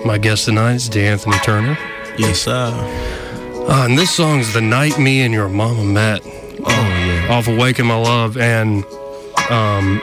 [0.04, 1.78] My guest tonight is De'Anthony Turner.
[2.18, 2.72] Yes, sir.
[3.68, 6.22] Uh, and this song is The Night Me and Your Mama Met.
[6.24, 7.28] Oh yeah.
[7.30, 8.84] off Awaken My Love, and
[9.48, 10.00] um,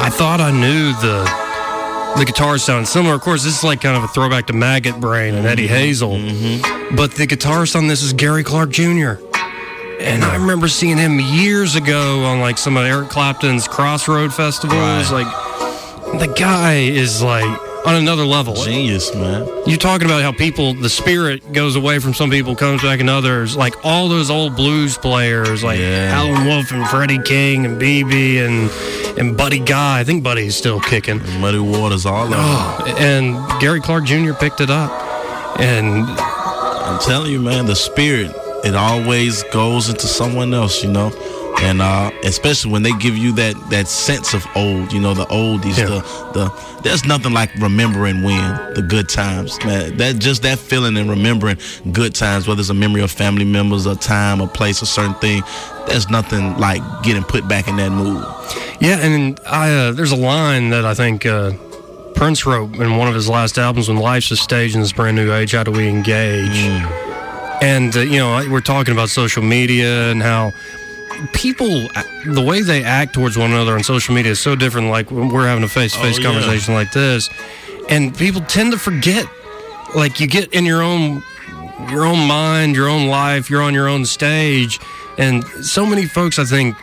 [0.00, 3.14] I thought I knew the the guitar sound similar.
[3.14, 6.18] Of course, this is like kind of a throwback to Maggot Brain and Eddie Hazel,
[6.96, 9.12] but the guitarist on this is Gary Clark Jr.
[10.00, 15.10] And I remember seeing him years ago on like some of Eric Clapton's Crossroad festivals.
[15.10, 15.24] Right.
[15.24, 17.44] Like the guy is like
[17.86, 18.54] on another level.
[18.54, 19.48] Genius, man.
[19.66, 23.08] You're talking about how people, the spirit goes away from some people, comes back in
[23.08, 23.56] others.
[23.56, 26.10] Like all those old blues players, like Yeah.
[26.10, 30.00] Howlin' Wolf and Freddie King and BB and and Buddy Guy.
[30.00, 31.18] I think Buddy's still kicking.
[31.40, 32.38] Muddy Waters, all of them.
[32.40, 34.32] Oh, and Gary Clark Jr.
[34.32, 34.90] picked it up.
[35.58, 38.32] And I'm telling you, man, the spirit,
[38.64, 41.10] it always goes into someone else, you know.
[41.60, 45.24] And uh, especially when they give you that that sense of old, you know, the
[45.26, 45.86] oldies, Yeah.
[45.86, 46.00] the
[46.34, 49.96] the there's nothing like remembering when the good times, man.
[49.96, 51.58] That just that feeling and remembering
[51.90, 55.14] good times, whether it's a memory of family members, a time, a place, a certain
[55.14, 55.42] thing.
[55.88, 58.24] There's nothing like getting put back in that mood.
[58.80, 61.52] yeah, and I uh, there's a line that I think uh,
[62.14, 65.16] Prince wrote in one of his last albums, "When life's a stage in this brand
[65.16, 67.07] new age, how do we engage?"
[67.60, 70.52] And uh, you know, we're talking about social media and how
[71.32, 74.88] people, uh, the way they act towards one another on social media is so different.
[74.90, 76.26] Like we're having a face-to-face Oh, yeah.
[76.32, 77.28] conversation like this,
[77.88, 79.26] and people tend to forget.
[79.94, 81.22] Like you get in your own,
[81.90, 83.48] your own mind, your own life.
[83.50, 84.78] You're on your own stage,
[85.16, 86.76] and so many folks, I think,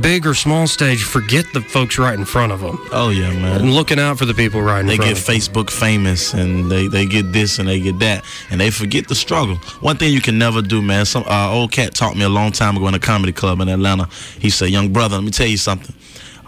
[0.00, 3.60] big or small stage, forget the folks right in front of them Oh yeah, man.
[3.62, 5.10] and looking out for the people right in They front.
[5.10, 5.34] get of them.
[5.36, 9.14] Facebook famous and they, they get this and they get that and they forget the
[9.14, 9.56] struggle.
[9.80, 11.04] One thing you can never do, man.
[11.06, 13.68] Some uh, old cat taught me a long time ago in a comedy club in
[13.68, 14.08] Atlanta.
[14.38, 15.94] He said, "Young brother, let me tell you something.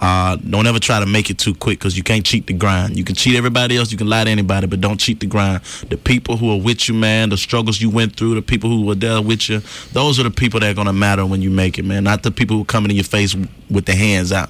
[0.01, 2.97] Uh, don't ever try to make it too quick because you can't cheat the grind.
[2.97, 5.63] You can cheat everybody else, you can lie to anybody, but don't cheat the grind.
[5.91, 8.87] The people who are with you, man, the struggles you went through, the people who
[8.87, 9.61] were there with you,
[9.93, 12.05] those are the people that are gonna matter when you make it, man.
[12.05, 13.37] Not the people who are coming in your face
[13.69, 14.49] with their hands out.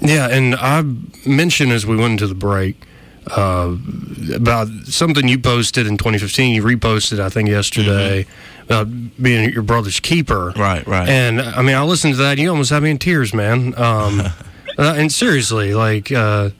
[0.00, 0.82] Yeah, and I
[1.24, 2.76] mentioned as we went into the break
[3.34, 3.76] uh,
[4.34, 6.54] about something you posted in 2015.
[6.54, 8.26] You reposted, I think, yesterday
[8.64, 8.88] about
[9.20, 10.52] being your brother's keeper.
[10.56, 11.08] Right, right.
[11.08, 12.32] And I mean, I listened to that.
[12.32, 13.74] And you almost had me in tears, man.
[13.76, 14.22] Um,
[14.78, 16.50] uh, and seriously, like uh,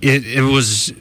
[0.00, 0.92] it, it was.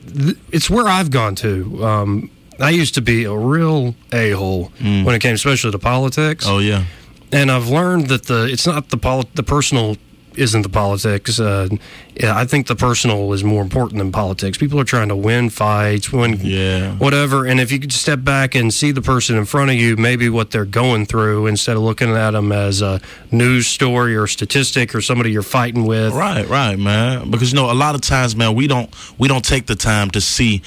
[0.52, 1.86] It's where I've gone to.
[1.86, 6.46] Um, I used to be a real a hole when it came, especially to politics
[6.48, 6.84] Oh yeah.
[7.32, 9.98] and I've learned that the it's not the poli- the personal
[10.36, 11.40] isn't the politics.
[11.40, 11.68] Uh,
[12.16, 14.58] yeah, I think the personal is more important than politics.
[14.58, 16.92] People are trying to win fights, win Yeah.
[16.96, 17.46] whatever.
[17.46, 20.30] And if you could step back and see the person in front of you, maybe
[20.30, 24.94] what they're going through, instead of looking at them as a news story or statistic
[24.94, 26.14] or somebody you're fighting with.
[26.14, 27.32] Right, right, man.
[27.32, 30.12] Because you know, a lot of times, man, we don't we don't take the time
[30.12, 30.62] to see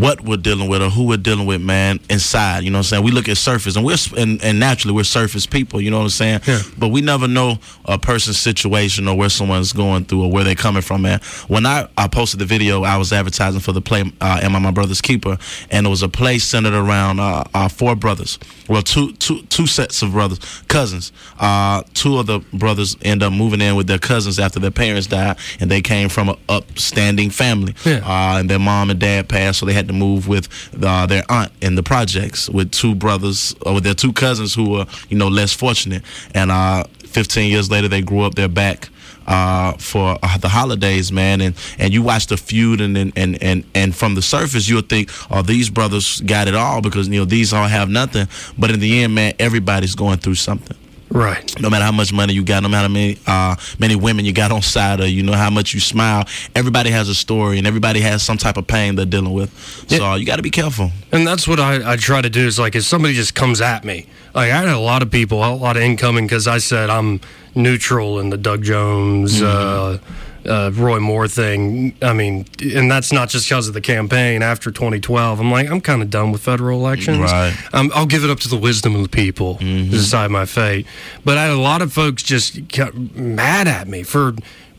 [0.00, 2.64] what we're dealing with or who we're dealing with, man, inside.
[2.64, 3.04] You know what I'm saying?
[3.04, 6.04] We look at surface and we're and, and naturally we're surface people, you know what
[6.04, 6.40] I'm saying?
[6.46, 6.62] Yeah.
[6.78, 10.54] But we never know a person's situation or where someone's going through or where they're
[10.54, 11.20] coming from, man.
[11.48, 14.58] When I, I posted the video, I was advertising for the play uh, Am I
[14.58, 15.36] My Brother's Keeper?
[15.70, 18.38] And it was a play centered around uh, uh, four brothers.
[18.68, 21.12] Well, two, two, two sets of brothers, cousins.
[21.38, 25.08] Uh, two of the brothers end up moving in with their cousins after their parents
[25.08, 27.74] died, and they came from an upstanding family.
[27.84, 28.00] Yeah.
[28.04, 30.48] Uh, and their mom and dad passed, so they had to move with
[30.82, 34.70] uh, their aunt in the projects with two brothers or with their two cousins who
[34.70, 36.02] were, you know, less fortunate.
[36.34, 38.34] And uh, 15 years later, they grew up.
[38.34, 38.88] They're back
[39.26, 41.40] uh, for uh, the holidays, man.
[41.40, 44.82] And and you watch the feud, and and and and, and from the surface, you'll
[44.82, 48.28] think, oh, these brothers got it all because you know these all have nothing.
[48.58, 50.76] But in the end, man, everybody's going through something
[51.12, 51.60] Right.
[51.60, 54.32] no matter how much money you got, no matter how many uh, many women you
[54.32, 56.24] got on side of, you know how much you smile.
[56.54, 59.50] Everybody has a story, and everybody has some type of pain they're dealing with.
[59.88, 60.92] So you got to be careful.
[61.10, 63.84] And that's what I, I try to do is like if somebody just comes at
[63.84, 66.90] me, like I had a lot of people, a lot of incoming because I said
[66.90, 67.20] I'm
[67.56, 69.98] neutral in the Doug Jones, uh,
[70.46, 71.94] uh, Roy Moore thing.
[72.02, 75.40] I mean, and that's not just because of the campaign after 2012.
[75.40, 77.18] I'm like, I'm kind of done with federal elections.
[77.18, 77.56] Right.
[77.72, 80.86] Um, I'll give it up to the wisdom of the people to decide my fate.
[81.24, 84.34] But I had a lot of folks just got mad at me for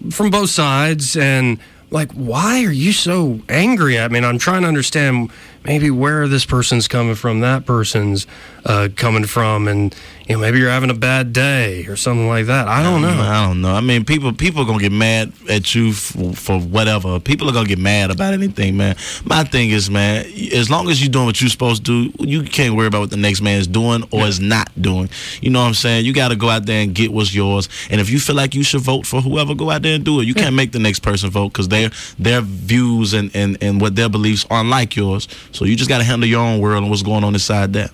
[0.09, 1.59] from both sides and
[1.91, 5.29] like why are you so angry at me and i'm trying to understand
[5.63, 8.25] maybe where this person's coming from that person's
[8.65, 9.95] uh, coming from and
[10.31, 13.11] you know maybe you're having a bad day or something like that i don't know
[13.31, 13.73] I don't know.
[13.73, 17.19] I mean, people people are gonna get mad at you for, for whatever.
[17.19, 18.95] People are gonna get mad about anything, man.
[19.25, 22.43] My thing is, man, as long as you're doing what you're supposed to do, you
[22.43, 25.09] can't worry about what the next man is doing or is not doing.
[25.41, 26.05] You know what I'm saying?
[26.05, 27.69] You got to go out there and get what's yours.
[27.89, 30.19] And if you feel like you should vote for whoever, go out there and do
[30.19, 30.25] it.
[30.25, 33.95] You can't make the next person vote because their their views and, and and what
[33.95, 35.27] their beliefs aren't like yours.
[35.51, 37.91] So you just got to handle your own world and what's going on inside that.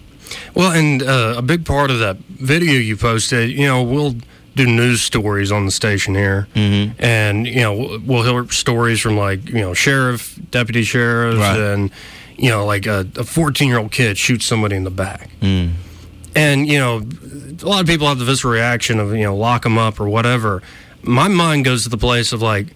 [0.55, 4.15] Well, and uh, a big part of that video you posted, you know, we'll
[4.55, 6.93] do news stories on the station here, mm-hmm.
[6.99, 11.59] and you know, we'll hear stories from like you know, sheriff, deputy sheriffs, Right.
[11.59, 11.91] and
[12.37, 15.29] you know, like a 14 year old kid shoots somebody in the back,
[16.35, 17.03] and you know,
[17.61, 20.07] a lot of people have the visceral reaction of you know, lock them up or
[20.09, 20.61] whatever.
[21.03, 22.67] My mind goes to the place of like,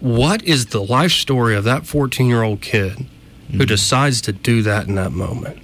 [0.00, 3.06] what is the life story of that 14 year old kid
[3.52, 5.58] who decides to do that in that moment?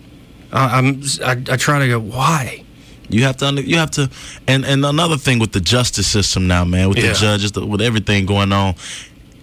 [0.56, 2.62] I, I'm I, I try to go why.
[3.08, 4.10] You have to, under, you have to,
[4.48, 7.08] and and another thing with the justice system now, man, with Yeah.
[7.12, 8.74] the judges, the, with everything going on,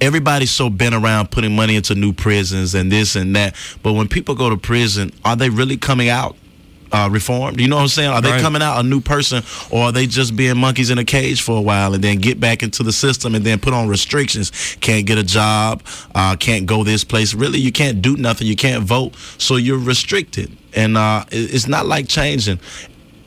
[0.02, 3.56] everybody's so bent around putting money into new prisons and this and that.
[3.82, 6.36] But when people go to prison, are they really coming out?
[6.93, 8.12] Uh, reformed, you know what I'm saying?
[8.12, 8.41] Are they Right.
[8.41, 11.58] coming out a new person, or are they just being monkeys in a cage for
[11.58, 14.51] a while and then get back into the system and then put on restrictions?
[14.79, 15.82] Can't get a job,
[16.13, 17.34] uh, can't go this place.
[17.34, 18.45] Really, you can't do nothing.
[18.45, 22.60] You can't vote, so you're restricted, and uh, it's not like changing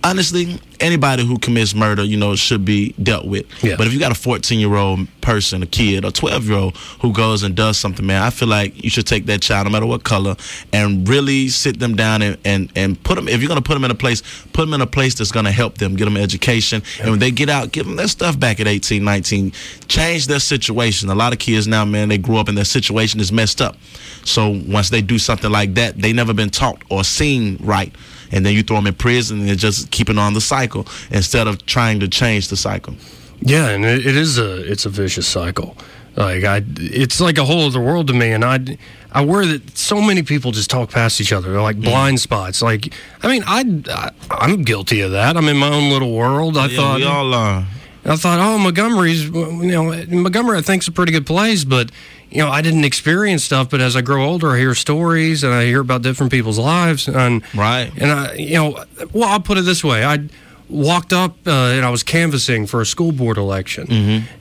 [0.04, 3.46] honestly, anybody who commits murder, you know, should be dealt with.
[3.62, 3.76] Yeah.
[3.76, 6.76] But if you got a 14 year old person, a kid, a 12 year old
[7.00, 9.72] who goes and does something, man, I feel like you should take that child, no
[9.72, 10.36] matter what color,
[10.72, 13.74] and really sit them down and, and, and put them, if you're going to put
[13.74, 16.04] them in a place, put them in a place that's going to help them, get
[16.04, 16.82] them education.
[17.00, 19.52] And when they get out, give them their stuff back at 18, 19.
[19.88, 21.08] Change their situation.
[21.10, 23.76] A lot of kids now, man, they grew up and their situation is messed up.
[24.24, 27.94] So once they do something like that, they never been taught or seen right
[28.32, 31.46] and then you throw them in prison and they're just keeping on the cycle instead
[31.46, 32.94] of trying to change the cycle.
[33.40, 35.76] Yeah, and it, it is a it's a vicious cycle.
[36.16, 38.78] Like I, it's like a whole other world to me, and I,
[39.12, 41.52] I worry that so many people just talk past each other.
[41.52, 41.90] They're like mm-hmm.
[41.90, 42.62] blind spots.
[42.62, 45.36] Like I mean, I, I I'm guilty of that.
[45.36, 46.56] I'm in my own little world.
[46.56, 47.66] I Yeah, thought we all are.
[48.06, 51.90] I thought, oh, Montgomery's, you know, Montgomery I think's a pretty good place, but
[52.30, 53.70] you know, I didn't experience stuff.
[53.70, 57.08] But as I grow older, I hear stories and I hear about different people's lives,
[57.08, 57.90] and Right.
[57.96, 60.28] and I, you know, well, I'll put it this way: I
[60.68, 63.86] walked up uh, and I was canvassing for a school board election,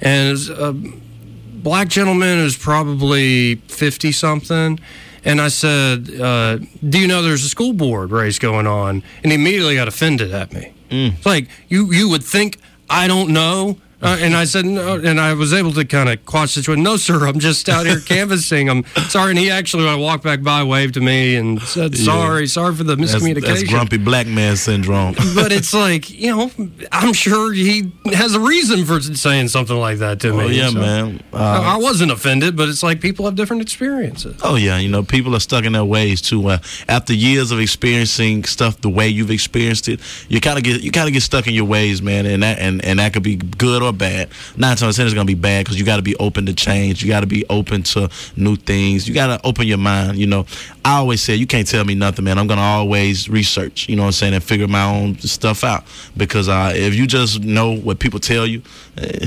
[0.01, 4.79] and it was a black gentleman who's probably fifty something.
[5.27, 9.31] And I said, uh, "Do you know there's a school board race going on?" And
[9.31, 10.71] he immediately got offended at me.
[10.91, 12.57] It's like you you would think
[12.89, 13.77] I don't know.
[14.01, 16.83] Uh, and I said, no, and I was able to kind of quash the situation.
[16.83, 18.69] No, sir, I'm just out here canvassing.
[18.69, 19.31] I'm sorry.
[19.31, 22.75] And he actually, when I walked back by, waved to me and said, sorry, sorry
[22.75, 23.41] for the miscommunication.
[23.41, 25.13] that's grumpy black man syndrome.
[25.35, 26.51] but it's like, you know,
[26.91, 30.43] I'm sure he has a reason for saying something like that to me.
[30.43, 31.23] oh yeah, So, man.
[31.33, 34.39] I Uh, I wasn't offended, but it's like people have different experiences.
[34.43, 36.45] oh yeah, you know, people are stuck in their ways too.
[36.47, 40.81] Uh, after years of experiencing stuff the way you've experienced it, you kind of get
[40.81, 43.23] you kind of get stuck in your ways, man, and that and, and that could
[43.23, 44.29] be good or bad.
[44.57, 47.03] nine times ten is gonna be bad because you got to be open to change.
[47.03, 49.07] You got to be open to new things.
[49.07, 50.17] You got to open your mind.
[50.17, 50.45] You know,
[50.83, 52.37] I always say you can't tell me nothing, man.
[52.37, 53.87] I'm gonna always research.
[53.89, 55.83] You know what I'm saying, and figure my own stuff out
[56.17, 58.61] because uh, if you just know what people tell you.
[58.97, 59.25] eh,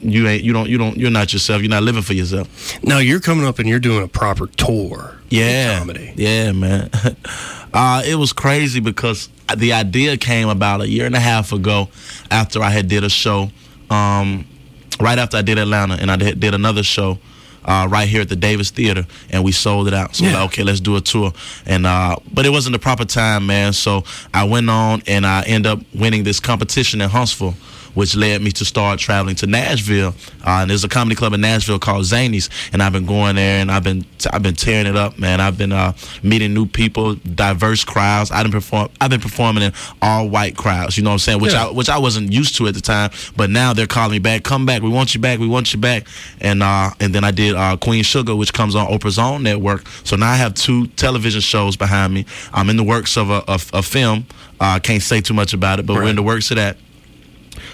[0.00, 1.60] You ain't you don't you don't you're not yourself.
[1.60, 2.46] You're not living for yourself.
[2.84, 5.16] Now you're coming up and you're doing a proper tour.
[5.28, 6.12] Yeah, comedy.
[6.16, 6.90] Yeah, man.
[7.74, 11.88] Uh, it was crazy because the idea came about a year and a half ago
[12.30, 13.50] after I had did a show.
[13.90, 14.46] Um,
[15.00, 17.18] right after I did Atlanta, and I did, did another show.
[17.64, 20.16] Uh, right here at the Davis Theater, and we sold it out.
[20.16, 20.34] So Yeah.
[20.38, 21.34] like, okay, let's do a tour.
[21.66, 23.74] And uh, but it wasn't the proper time, man.
[23.74, 27.54] So I went on and I end up winning this competition in Huntsville,
[27.94, 30.14] which led me to start traveling to Nashville.
[30.46, 33.60] Uh, and there's a comedy club in Nashville called Zanies, and I've been going there
[33.60, 35.40] and I've been I've been tearing it up, man.
[35.40, 38.30] I've been uh, meeting new people, diverse crowds.
[38.30, 39.72] I've been perform I've been performing in
[40.02, 40.96] all white crowds.
[40.96, 41.40] You know what I'm saying?
[41.40, 41.66] Which Yeah.
[41.66, 44.42] I which I wasn't used to at the time, but now they're calling me back.
[44.42, 44.82] Come back.
[44.82, 45.38] We want you back.
[45.38, 46.06] We want you back.
[46.40, 49.86] And uh, and then I did uh, Queen Sugar, which comes on Oprah's OWN network.
[50.04, 52.26] So now I have two television shows behind me.
[52.52, 54.26] I'm in the works of a, a, a film.
[54.60, 56.76] Uh, I can't say too much about it, but we're in the works of that.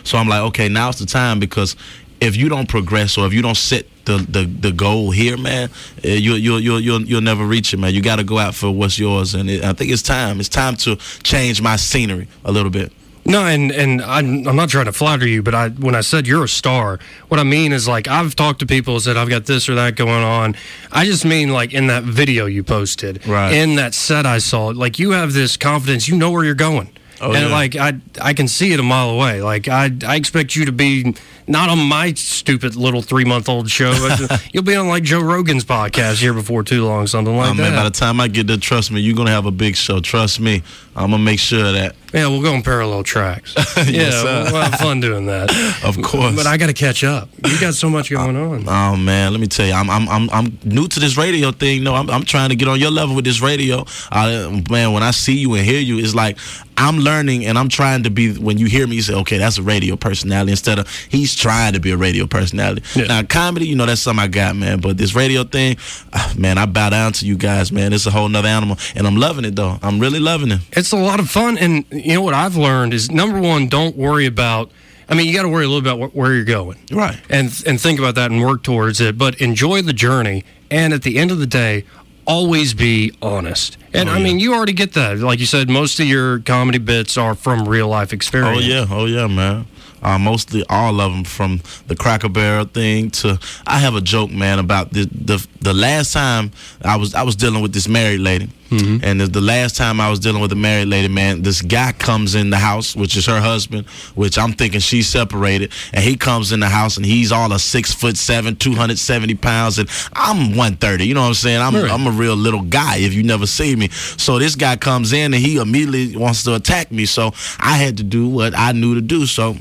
[0.04, 1.76] So I'm like, okay, now's the time because
[2.20, 5.70] if you don't progress or if you don't set the the, the goal here, man,
[6.02, 7.94] eh, you you you you'll you'll never reach it, man.
[7.94, 10.40] You got to go out for what's yours, and it, I think it's time.
[10.40, 12.92] It's time to change my scenery a little bit.
[13.26, 16.26] No, and and I'm, I'm not trying to flatter you, but I when I said
[16.26, 16.98] you're a star,
[17.28, 19.96] what I mean is like I've talked to people said I've got this or that
[19.96, 20.54] going on.
[20.92, 23.52] I just mean like in that video you posted, Right.
[23.54, 26.90] In that set I saw, like you have this confidence, you know where you're going,
[27.24, 27.52] Oh, and yeah.
[27.52, 29.40] like I I can see it a mile away.
[29.40, 31.14] Like I I expect you to be
[31.46, 33.92] not on my stupid little three month old show,
[34.52, 37.62] you'll be on like Joe Rogan's podcast here before too long, something like Oh, that.
[37.62, 40.00] man, by the time I get there, trust me, you're gonna have a big show.
[40.00, 40.62] Trust me,
[40.96, 41.96] I'm gonna make sure of that.
[42.14, 43.54] Yeah, we'll go on parallel tracks.
[43.76, 45.50] yeah, Yes, we'll, have fun doing that.
[45.84, 46.34] Of course.
[46.34, 47.28] But I got to catch up.
[47.44, 48.64] You got so much going on.
[48.68, 51.82] Oh man, let me tell you, I'm I'm I'm, I'm new to this radio thing.
[51.82, 53.84] No, I'm, I'm trying to get on your level with this radio.
[54.10, 56.38] Uh, man, when I see you and hear you, it's like
[56.76, 58.34] I'm learning and I'm trying to be.
[58.34, 61.74] When you hear me, you say, okay, that's a radio personality instead of he's trying
[61.74, 62.82] to be a radio personality.
[62.94, 63.06] Yeah.
[63.06, 64.80] Now comedy, you know, that's something I got, man.
[64.80, 65.76] But this radio thing,
[66.12, 67.92] ah, man, I bow down to you guys, man.
[67.92, 69.78] It's a whole nother animal, and I'm loving it though.
[69.82, 70.60] I'm really loving it.
[70.72, 71.58] It's a lot of fun.
[71.58, 74.70] And you know what I've learned is number one, don't worry about.
[75.08, 77.18] I mean, you got to worry a little bit about wh- where you're going, Right.
[77.28, 79.18] and and think about that and work towards it.
[79.18, 80.44] But enjoy the journey.
[80.70, 81.84] And at the end of the day,
[82.26, 83.76] always be honest.
[83.92, 85.18] And oh, I mean, you already get that.
[85.18, 88.56] Like you said, most of your comedy bits are from real life experience.
[88.58, 89.66] Oh yeah, oh yeah, man.
[90.04, 94.30] Uh, mostly all of them, from the Cracker Barrel thing to I have a joke,
[94.30, 96.52] man, about the the the last time
[96.84, 100.10] I was I was dealing with this married lady, and the, the last time I
[100.10, 103.24] was dealing with a married lady, man, this guy comes in the house, which is
[103.26, 107.32] her husband, which I'm thinking she's separated, and he comes in the house and he's
[107.32, 111.06] all a six foot seven, two hundred seventy pounds, and I'm one thirty.
[111.06, 111.60] You know what I'm saying?
[111.62, 111.90] I'm Right.
[111.90, 113.88] I'm a real little guy if you never see me.
[113.90, 117.06] So this guy comes in and he immediately wants to attack me.
[117.06, 119.24] So I had to do what I knew to do.
[119.26, 119.56] So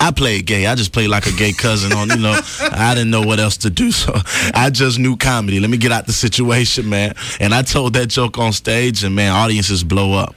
[0.00, 0.66] I played gay.
[0.66, 3.56] I just played like a gay cousin on, you know, I didn't know what else
[3.58, 3.90] to do.
[3.90, 4.12] So
[4.54, 5.60] I just knew comedy.
[5.60, 7.14] Let me get out the situation, man.
[7.40, 10.34] And I told that joke on stage and man, audiences blow up.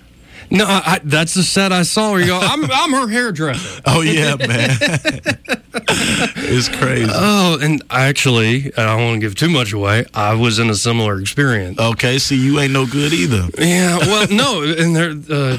[0.50, 3.82] No, I, I, that's the set I saw where you go, I'm, I'm her hairdresser.
[3.86, 4.78] Oh yeah, man.
[5.90, 7.10] it's crazy.
[7.14, 10.06] Oh, and actually, I don't want to give too much away.
[10.14, 11.80] I was in a similar experience.
[11.80, 13.48] Okay, see you ain't no good either.
[13.58, 15.58] Yeah, well, no, and they're uh,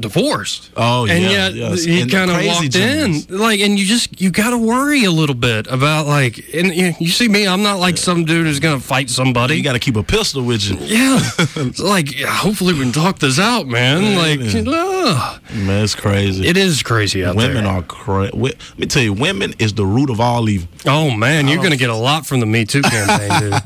[0.00, 0.70] divorced.
[0.76, 4.30] Oh, and yeah, And yet he kind of walked in, like, and you just you
[4.30, 7.78] got to worry a little bit about like, and you, you see me, I'm not
[7.78, 9.56] like some dude who's gonna fight somebody.
[9.56, 10.76] You got to keep a pistol with you.
[10.80, 11.20] yeah,
[11.78, 14.15] like hopefully we can talk this out, man.
[14.16, 15.42] Like, ugh.
[15.54, 16.46] Man, it's crazy.
[16.46, 17.72] it is crazy out women there.
[17.72, 18.36] are crazy.
[18.36, 20.68] Let me tell you, women is the root of all evil.
[20.86, 23.62] oh man, you're gonna get a lot from the Me Too campaign, dude.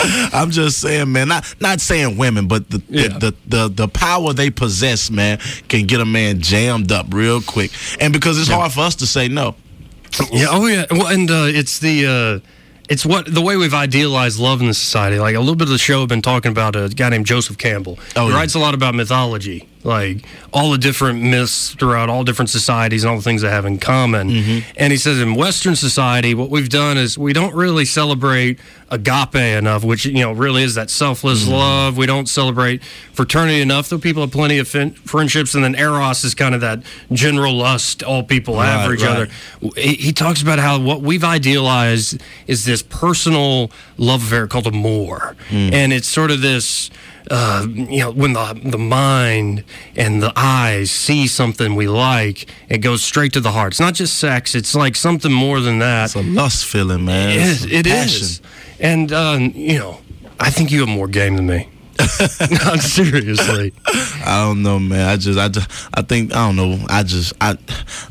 [0.32, 1.28] I'm just saying, man.
[1.28, 3.08] Not not saying women, but the Yeah.
[3.08, 5.38] the, the, the the power they possess, man,
[5.68, 7.70] can get a man jammed up real quick.
[8.00, 9.56] And because it's hard for us to say no.
[10.32, 10.46] Yeah.
[10.50, 10.84] Oh, yeah.
[10.90, 12.06] Well, and uh, it's the
[12.42, 12.48] uh,
[12.88, 15.18] it's what the way we've idealized love in the society.
[15.18, 17.58] Like a little bit of the show, I've been talking about a guy named Joseph
[17.58, 17.98] Campbell.
[18.14, 18.36] Oh, he yeah.
[18.38, 23.10] writes a lot about mythology, like all the different myths throughout all different societies and
[23.10, 24.28] all the things they have in common.
[24.28, 24.68] Mm-hmm.
[24.76, 28.58] And he says in Western society, what we've done is we don't really celebrate
[28.90, 31.52] agape enough, which you know really is that selfless Mm-hmm.
[31.52, 31.96] love.
[31.96, 32.82] We don't celebrate
[33.12, 35.54] fraternity enough, though people have plenty of fin- friendships.
[35.54, 36.82] And then eros is kind of that
[37.12, 39.10] general lust all people have for each right.
[39.10, 39.28] other
[39.76, 45.36] he, he talks about how what we've idealized is this personal love affair called amour,
[45.50, 46.90] and it's sort of this
[47.28, 49.64] uh, you know, when the the mind
[49.96, 53.72] and the eyes see something we like, it goes straight to the heart.
[53.72, 56.04] It's not just sex; it's like something more than that.
[56.04, 57.30] It's a lust feeling, man.
[57.30, 57.64] It It's.
[57.64, 58.22] It passion.
[58.22, 58.40] is.
[58.78, 60.00] And uh, you know,
[60.38, 61.68] I think you have more game than me.
[62.50, 63.72] Not seriously.
[63.86, 65.08] I don't know, man.
[65.08, 66.84] I just, I, just, I think, I don't know.
[66.88, 67.56] I just, I,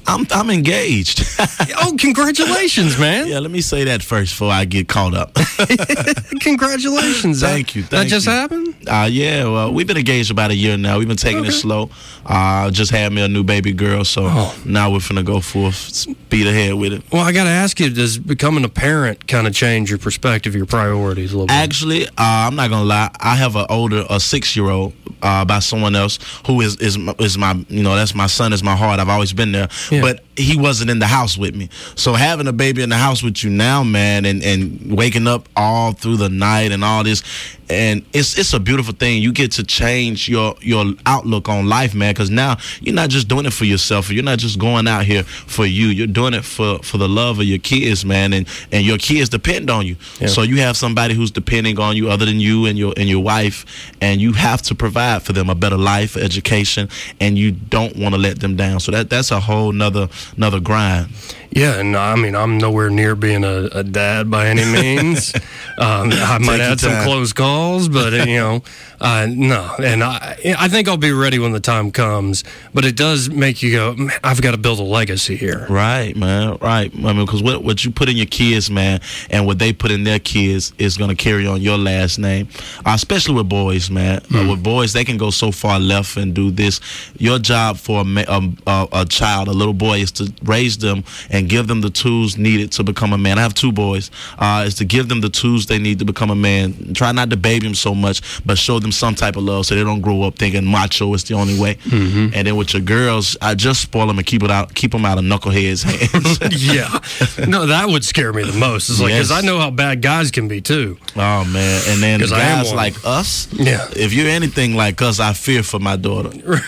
[0.07, 1.23] I'm, I'm engaged.
[1.81, 3.27] oh, congratulations, man!
[3.27, 5.35] yeah, let me say that first before I get caught up.
[6.41, 7.41] Congratulations.
[7.41, 8.31] Thank you, that just you.
[8.31, 8.75] happened.
[8.87, 10.99] Uh, yeah, well, we've been engaged about a year now.
[10.99, 11.89] We've been taking it slow.
[12.25, 14.55] Uh, just had me a new baby girl, so Oh.
[14.65, 17.03] now we're finna go full speed ahead with it.
[17.11, 20.55] Well, I got to ask you: Does becoming a parent kind of change your perspective,
[20.55, 21.53] your priorities a little bit?
[21.53, 23.11] Actually, uh, I'm not gonna lie.
[23.19, 26.97] I have an older, a six year old uh, by someone else who is is
[26.97, 28.99] my- is my you know that's my son is my heart.
[28.99, 30.01] I've always been there, Yeah.
[30.01, 31.69] but he wasn't in the house with me.
[31.95, 35.47] So having a baby in the house with you now, man, and and waking up
[35.55, 37.23] all through the night and all this,
[37.69, 39.21] and it's it's a beautiful thing.
[39.21, 43.27] You get to change your your outlook on life, man, because now you're not just
[43.27, 44.11] doing it for yourself.
[44.11, 45.87] You're not just going out here for you.
[45.87, 49.29] You're doing it for for the love of your kids, man, and and your kids
[49.29, 49.95] depend on you.
[50.19, 50.27] Yeah.
[50.27, 53.23] So you have somebody who's depending on you other than you and your and your
[53.23, 53.65] wife,
[54.01, 56.89] and you have to provide for them a better life, education,
[57.19, 58.79] and you don't want to let them down.
[58.79, 60.07] So that that's a whole nother
[60.37, 61.09] another grind.
[61.55, 65.33] Yeah, and I mean, I'm nowhere near being a, a dad by any means.
[65.79, 68.61] um, I might have some close calls, but you know,
[68.99, 69.75] uh, no.
[69.79, 72.43] And I, I think I'll be ready when the time comes.
[72.73, 75.65] But it does make you go, I've got to build a legacy here.
[75.69, 76.57] Right, man.
[76.61, 76.91] Right.
[76.93, 79.91] I mean, because what, what you put in your kids, man, and what they put
[79.91, 82.47] in their kids is going to carry on your last name.
[82.85, 84.21] Uh, especially with boys, man.
[84.33, 86.79] Uh, with boys, they can go so far left and do this.
[87.17, 91.03] Your job for a, um, a, a child, a little boy, is to raise them
[91.29, 93.37] and give them the tools needed to become a man.
[93.37, 94.11] I have two boys.
[94.37, 96.93] Uh, is to give them the tools they need to become a man.
[96.93, 99.75] Try not to baby them so much, but show them some type of love so
[99.75, 101.77] they don't grow up thinking macho is the only way.
[101.91, 105.05] And then with your girls, I just spoil them and keep it out, keep them
[105.05, 106.63] out of knuckleheads' hands.
[106.63, 108.89] yeah, no, that would scare me the most.
[108.89, 109.43] It's like because Yes.
[109.43, 110.97] I know how bad guys can be too.
[111.15, 113.47] Oh man, and then am guys like us.
[113.53, 113.87] Yeah.
[113.95, 116.31] If you're anything like us, I fear for my daughter.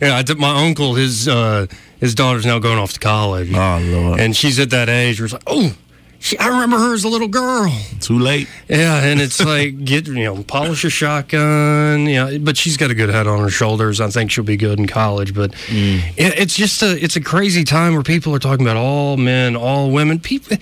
[0.00, 0.94] yeah, I took my uncle.
[0.94, 1.66] His uh,
[1.98, 3.52] his daughter's now going off to college.
[3.54, 5.74] Oh lord, and she's at that age where it's like, oh,
[6.20, 7.72] she, I remember her as a little girl.
[8.00, 8.46] too late.
[8.68, 12.06] Yeah, and it's like get you know polish your shotgun.
[12.06, 14.00] Yeah, but she's got a good head on her shoulders.
[14.00, 15.34] I think she'll be good in college.
[15.34, 16.00] But Mm.
[16.16, 19.56] it, it's just a it's a crazy time where people are talking about all men,
[19.56, 20.18] all women.
[20.20, 20.58] People,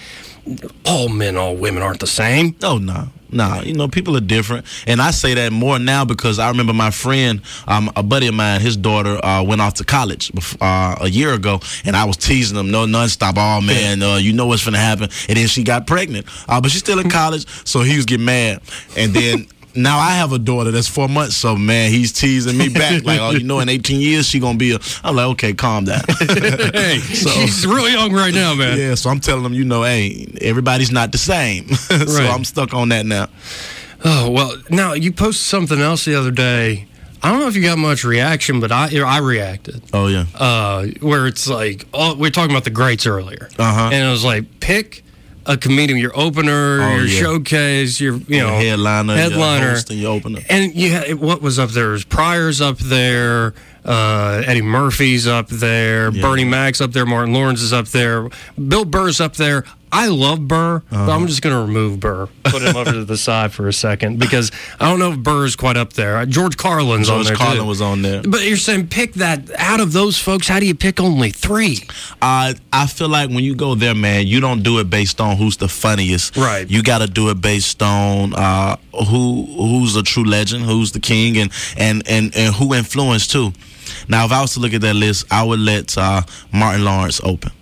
[0.86, 2.54] all men, all women aren't the same.
[2.62, 3.62] Oh no, no.
[3.62, 6.90] You know, people are different, and I say that more now because I remember my
[6.90, 11.08] friend, um, a buddy of mine, his daughter uh, went off to college uh, a
[11.08, 13.34] year ago, and I was teasing him, no, nonstop.
[13.36, 15.08] Oh man, uh, you know what's gonna happen?
[15.28, 18.26] And then she got pregnant, uh, but she's still in college, so he was getting
[18.26, 18.60] mad,
[18.96, 19.46] and then.
[19.74, 23.20] Now I have a daughter that's four months, so man, he's teasing me back like,
[23.20, 24.78] oh, you know, in 18 years she gonna be a.
[25.04, 26.00] I'm like, okay, calm down.
[26.18, 28.78] Hey, So- she's real young right now, man.
[28.78, 31.68] Yeah, so I'm telling them, you know, hey, everybody's not the same.
[31.74, 32.30] so Right.
[32.30, 33.28] I'm stuck on that now.
[34.04, 36.86] Oh well, now you posted something else the other day.
[37.20, 39.82] I don't know if you got much reaction, but I I reacted.
[39.92, 40.26] Oh yeah.
[40.36, 43.90] uh, where it's like, oh, we are talking about the greats earlier, Uh-huh.
[43.92, 45.02] and it was like pick
[45.48, 47.20] a comedian, your opener, Oh, your yeah.
[47.20, 50.40] showcase, your you know headliner, your headliner, and your opener.
[50.48, 51.88] and you had, what was up there?
[51.88, 57.62] Was Pryor's up there, uh, Eddie Murphy's up there, Bernie Mac's up there, Martin Lawrence
[57.62, 58.28] is up there,
[58.68, 59.64] Bill Burr's up there.
[59.90, 61.10] I love Burr, Uh-huh.
[61.10, 64.18] I'm just going to remove Burr, put him over to the side for a second
[64.18, 66.18] because I don't know if Burr's quite up there.
[66.18, 67.64] Uh, George Carlin's on George there Carlin too.
[67.64, 68.22] was on there.
[68.22, 70.46] But you're saying pick that out of those folks.
[70.48, 71.78] How do you pick only three?
[72.20, 75.36] Uh, I feel like when you go there, man, you don't do it based on
[75.36, 76.36] who's the funniest.
[76.36, 76.68] Right.
[76.70, 78.76] You got to do it based on uh,
[79.08, 83.52] who who's a true legend, who's the king, and and and and who influenced too.
[84.06, 86.22] Now, if I was to look at that list, I would let uh,
[86.52, 87.52] Martin Lawrence open.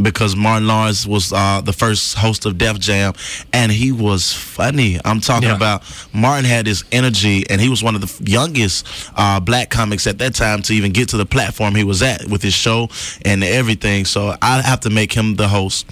[0.00, 3.12] Because Martin Lawrence was uh, the first host of Def Jam,
[3.52, 4.98] and he was funny.
[5.04, 5.56] I'm talking Yeah.
[5.56, 5.82] about
[6.14, 8.86] Martin had his energy, and he was one of the youngest
[9.16, 12.24] uh, black comics at that time to even get to the platform he was at
[12.26, 12.88] with his show
[13.24, 14.04] and everything.
[14.06, 15.86] So I have to make him the host.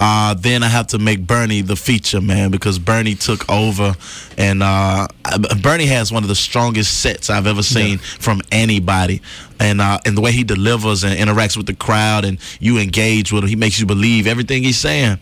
[0.00, 3.94] Uh, then I have to make Bernie the feature man because Bernie took over,
[4.36, 5.06] and uh,
[5.62, 9.22] Bernie has one of the strongest sets I've ever seen from anybody,
[9.60, 13.32] and uh, and the way he delivers and interacts with the crowd, and you engage
[13.32, 15.18] with him, he makes you believe everything he's saying,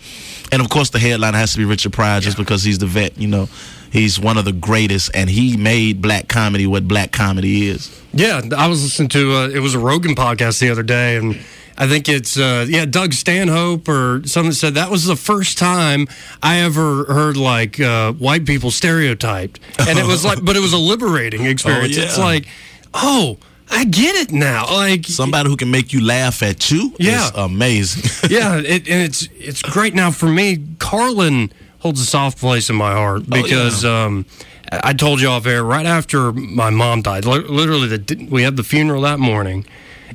[0.51, 3.19] and of course the headline has to be Richard Pryor just because he's the vet,
[3.19, 3.49] you know.
[3.93, 7.91] He's one of the greatest, and he made black comedy what black comedy is.
[8.15, 11.39] Yeah, I was listening to uh, it was a Rogan podcast the other day, and
[11.83, 16.07] I think it's uh, yeah Doug Stanhope or someone said that was the first time
[16.43, 19.59] I ever heard like uh, white people stereotyped,
[19.89, 21.97] and it was like, but it was a liberating experience.
[21.97, 22.25] It's yeah.
[22.25, 22.47] like,
[22.95, 23.37] oh,
[23.69, 24.67] I get it now.
[24.71, 27.25] Like Somebody who can make you laugh at you Yeah.
[27.27, 28.05] is amazing.
[28.31, 30.59] yeah, it, and it's it's great now for me.
[30.79, 34.25] Carlin holds a soft place in my heart Oh, because um,
[34.71, 37.25] I I told you off air right after my mom died.
[37.25, 39.67] Literally, the, we had the funeral that morning,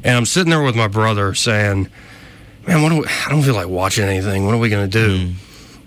[0.04, 1.90] and I'm sitting there with my brother saying,
[2.68, 4.46] "Man, what do we, I don't feel like watching anything.
[4.46, 5.34] What are we gonna do?" Mm.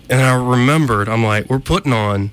[0.09, 2.31] And I remembered, I'm like, "We're putting on."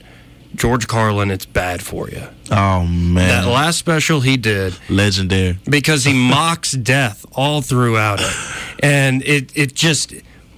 [0.54, 2.22] George Carlin, it's bad for you.
[2.50, 5.58] oh man, That last special he did, legendary.
[5.68, 8.32] because he mocks death all throughout it,
[8.82, 10.14] and it it just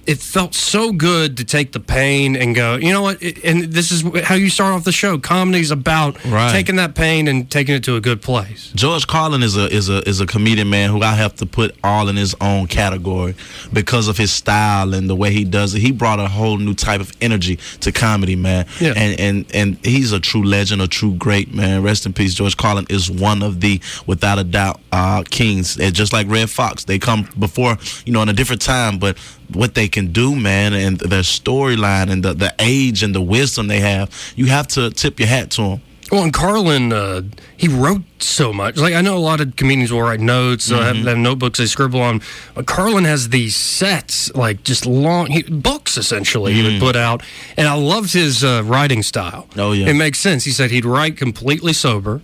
[0.07, 3.21] it felt so good to take the pain and go, you know what?
[3.21, 5.17] It, and this is how you start off the show.
[5.17, 6.51] Comedy's about Right.
[6.51, 8.71] taking that pain and taking it to a good place.
[8.75, 11.75] George Carlin is a is a is a comedian man who I have to put
[11.83, 13.35] all in his own category
[13.71, 15.79] because of his style and the way he does it.
[15.81, 18.65] He brought a whole new type of energy to comedy, man.
[18.79, 18.93] Yeah.
[18.95, 21.83] And and and he's a true legend, a true great man.
[21.83, 22.33] Rest in peace.
[22.33, 25.77] George Carlin is one of the, without a doubt, uh, kings.
[25.77, 29.17] And just like Redd Foxx, they come before you know in a different time, but
[29.53, 33.67] what they can do, man, and their storyline and the the age and the wisdom
[33.67, 35.81] they have, you have to tip your hat to them.
[36.11, 37.21] Well, and Carlin, uh,
[37.55, 38.75] he wrote so much.
[38.75, 41.67] Like I know a lot of comedians will write notes, uh, have, have notebooks they
[41.67, 42.21] scribble on.
[42.53, 47.23] But Carlin has these sets, like just long he, books essentially he would put out,
[47.55, 49.47] and I loved his uh, writing style.
[49.55, 49.87] Oh, yeah.
[49.87, 50.43] it makes sense.
[50.43, 52.21] He said he'd write completely sober,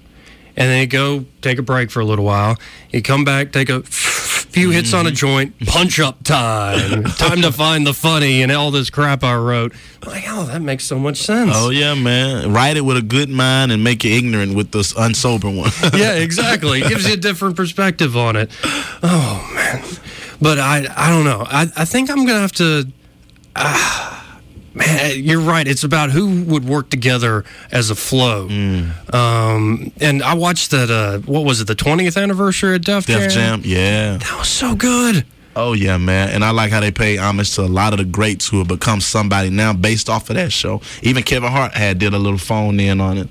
[0.58, 2.58] and then he'd go take a break for a little while.
[2.90, 3.84] He'd come back, take a
[4.38, 8.72] few hits on a joint, punch up time, time to find the funny, and all
[8.72, 9.74] this crap I wrote.
[10.04, 11.52] I'm like, oh, that makes so much sense.
[11.54, 12.54] Oh yeah, man.
[12.54, 15.72] Write it with a good mind and make it ignorant with this unsober one.
[16.00, 16.82] yeah, exactly.
[16.82, 18.50] It gives you a different perspective on it.
[19.04, 19.84] Oh man,
[20.42, 21.46] but I I don't know.
[21.48, 22.88] I I think I'm gonna have to.
[23.56, 24.16] ah
[24.78, 25.68] man, you're right.
[25.68, 28.48] It's about who would work together as a flow.
[29.14, 30.90] Um, and I watched that.
[30.90, 31.68] Uh, what was it?
[31.68, 34.18] The 20th anniversary of Def, Def Jam, yeah.
[34.18, 35.26] That was so good.
[35.56, 36.30] Oh yeah, man.
[36.30, 38.68] And I like how they pay homage to a lot of the greats who have
[38.68, 40.82] become somebody now based off of that show.
[41.02, 43.28] Even Kevin Hart had did a little phone in on it.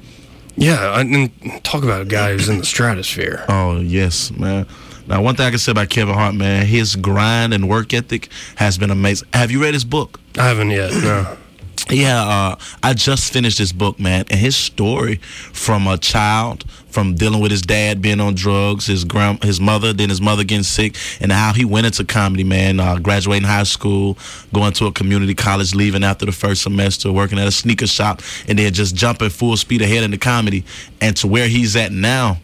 [0.57, 3.45] Yeah, and and talk about a guy who's in the stratosphere.
[3.49, 4.67] Oh yes, man.
[5.07, 8.29] Now one thing I can say about Kevin Hart, man, his grind and work ethic
[8.57, 9.29] has been amazing.
[9.33, 10.21] Have you read his book?
[10.39, 10.93] I haven't yet.
[10.93, 11.37] No.
[11.89, 15.17] Yeah, uh, I just finished this book, man, and his story
[15.53, 19.93] from a child, from dealing with his dad being on drugs, his grand, his mother,
[19.93, 22.81] then his mother getting sick, and how he went into comedy, man.
[22.81, 24.19] Uh, graduating high school,
[24.53, 28.21] going to a community college, leaving after the first semester, working at a sneaker shop,
[28.49, 30.65] and then just jumping full speed ahead into comedy,
[31.01, 32.39] and to where he's at now.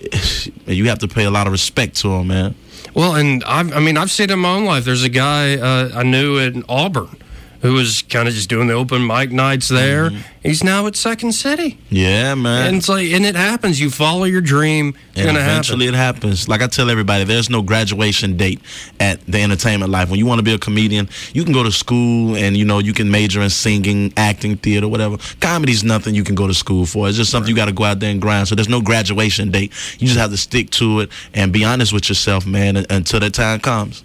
[0.66, 2.54] You have to pay a lot of respect to him, man.
[2.94, 4.84] Well, and I've, I mean, I've seen it in my own life.
[4.84, 7.16] There's a guy uh, I knew in Auburn
[7.60, 10.10] who was kind of just doing the open mic nights there.
[10.10, 10.20] Mm-hmm.
[10.42, 11.78] He's now at Second City.
[11.90, 12.68] Yeah, man.
[12.68, 13.80] And it's like, and it happens.
[13.80, 14.94] You follow your dream.
[15.14, 15.94] It's And eventually happen.
[15.94, 16.48] it happens.
[16.48, 18.60] Like I tell everybody, there's no graduation date
[19.00, 20.08] at the entertainment life.
[20.08, 22.78] When you want to be a comedian, you can go to school and you know
[22.78, 25.16] you can major in singing, acting, theater, whatever.
[25.40, 27.08] Comedy's nothing you can go to school for.
[27.08, 28.46] It's just something you got to go out there and grind.
[28.48, 29.72] So there's no graduation date.
[29.98, 33.34] You just have to stick to it and be honest with yourself, man, until that
[33.34, 34.04] time comes.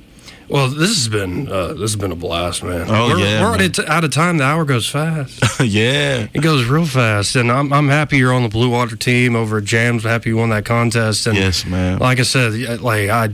[0.54, 2.86] Well, this has been uh, this has been a blast, man.
[2.88, 3.72] Oh, we're, yeah, we're man.
[3.88, 4.38] out of time.
[4.38, 5.42] The hour goes fast.
[5.60, 6.28] yeah.
[6.32, 9.58] It goes real fast, and I'm I'm happy you're on the Blue Water team over
[9.58, 10.04] at Jams.
[10.04, 11.98] Happy you won that contest, and Yes, man.
[11.98, 13.30] like I said, like I,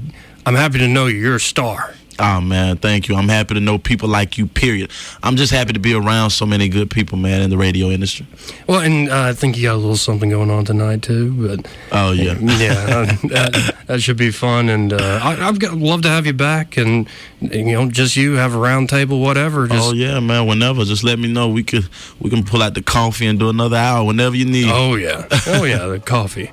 [0.45, 1.93] I'm happy to know you're a star.
[2.19, 3.15] Oh man, thank you.
[3.15, 4.45] I'm happy to know people like you.
[4.45, 4.91] Period.
[5.23, 8.27] I'm just happy to be around so many good people, man, in the radio industry.
[8.67, 11.67] Well, and uh, I think you got a little something going on tonight too, but.
[11.91, 12.33] Oh yeah.
[12.39, 16.25] yeah, uh, that, that should be fun, and uh, I, I've got, love to have
[16.25, 17.07] you back, and
[17.39, 19.67] you know, just you have a round table, whatever.
[19.67, 20.45] Just, oh yeah, man.
[20.45, 21.47] Whenever, just let me know.
[21.47, 21.87] We could
[22.19, 24.69] we can pull out the coffee and do another hour whenever you need.
[24.69, 26.51] Oh yeah, oh yeah, the coffee,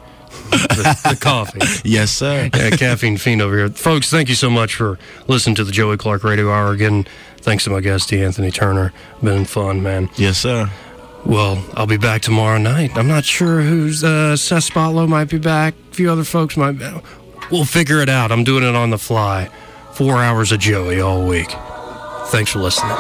[0.50, 1.60] the, the coffee.
[1.88, 2.50] Yes, sir.
[2.54, 4.10] Yeah, caffeine fiend over here, folks.
[4.10, 7.06] Thank you so much for listening to the Joey Clark Radio Hour again.
[7.38, 8.92] Thanks to my guest, De'Anthony Turner.
[9.22, 10.10] Been fun, man.
[10.16, 10.70] Yes, sir.
[11.24, 12.96] Well, I'll be back tomorrow night.
[12.96, 15.74] I'm not sure who's uh, Seth Spotlow might be back.
[15.90, 16.72] A few other folks might.
[16.72, 16.88] Be.
[17.50, 18.32] We'll figure it out.
[18.32, 19.48] I'm doing it on the fly.
[19.92, 21.50] Four hours of Joey all week.
[22.26, 22.96] Thanks for listening.